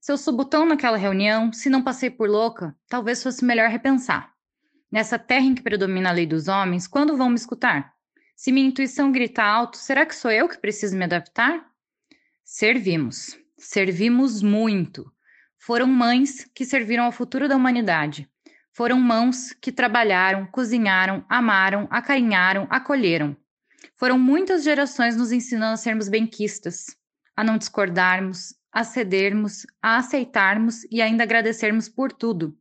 se 0.00 0.10
eu 0.10 0.16
sou 0.16 0.34
botão 0.34 0.66
naquela 0.66 0.96
reunião, 0.96 1.52
se 1.52 1.70
não 1.70 1.82
passei 1.82 2.10
por 2.10 2.28
louca, 2.28 2.74
talvez 2.88 3.22
fosse 3.22 3.44
melhor 3.44 3.68
repensar. 3.68 4.32
Nessa 4.90 5.18
terra 5.18 5.44
em 5.44 5.54
que 5.54 5.62
predomina 5.62 6.08
a 6.08 6.12
lei 6.12 6.26
dos 6.26 6.48
homens, 6.48 6.88
quando 6.88 7.16
vão 7.16 7.28
me 7.28 7.36
escutar? 7.36 7.92
Se 8.34 8.50
minha 8.50 8.66
intuição 8.66 9.12
grita 9.12 9.42
alto, 9.42 9.76
será 9.76 10.04
que 10.04 10.16
sou 10.16 10.30
eu 10.30 10.48
que 10.48 10.58
preciso 10.58 10.96
me 10.96 11.04
adaptar? 11.04 11.64
Servimos. 12.42 13.38
Servimos 13.60 14.42
muito. 14.42 15.12
Foram 15.58 15.86
mães 15.86 16.50
que 16.54 16.64
serviram 16.64 17.04
ao 17.04 17.12
futuro 17.12 17.46
da 17.46 17.54
humanidade. 17.54 18.26
Foram 18.72 18.98
mãos 18.98 19.52
que 19.52 19.70
trabalharam, 19.70 20.46
cozinharam, 20.46 21.22
amaram, 21.28 21.86
acarinharam, 21.90 22.66
acolheram. 22.70 23.36
Foram 23.98 24.18
muitas 24.18 24.64
gerações 24.64 25.14
nos 25.14 25.30
ensinando 25.30 25.74
a 25.74 25.76
sermos 25.76 26.08
benquistas, 26.08 26.96
a 27.36 27.44
não 27.44 27.58
discordarmos, 27.58 28.54
a 28.72 28.82
cedermos, 28.82 29.66
a 29.82 29.98
aceitarmos 29.98 30.84
e 30.90 31.02
ainda 31.02 31.24
agradecermos 31.24 31.86
por 31.86 32.12
tudo. 32.12 32.58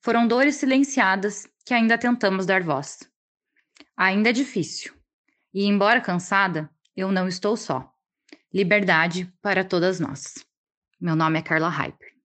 Foram 0.00 0.26
dores 0.26 0.56
silenciadas 0.56 1.46
que 1.62 1.74
ainda 1.74 1.98
tentamos 1.98 2.46
dar 2.46 2.62
voz. 2.62 3.00
Ainda 3.94 4.30
é 4.30 4.32
difícil. 4.32 4.94
E, 5.52 5.66
embora 5.66 6.00
cansada, 6.00 6.70
eu 6.96 7.12
não 7.12 7.28
estou 7.28 7.54
só. 7.54 7.94
Liberdade 8.56 9.30
para 9.42 9.62
todas 9.62 10.00
nós. 10.00 10.42
Meu 10.98 11.14
nome 11.14 11.38
é 11.38 11.42
Carla 11.42 11.68
Hyper. 11.68 12.15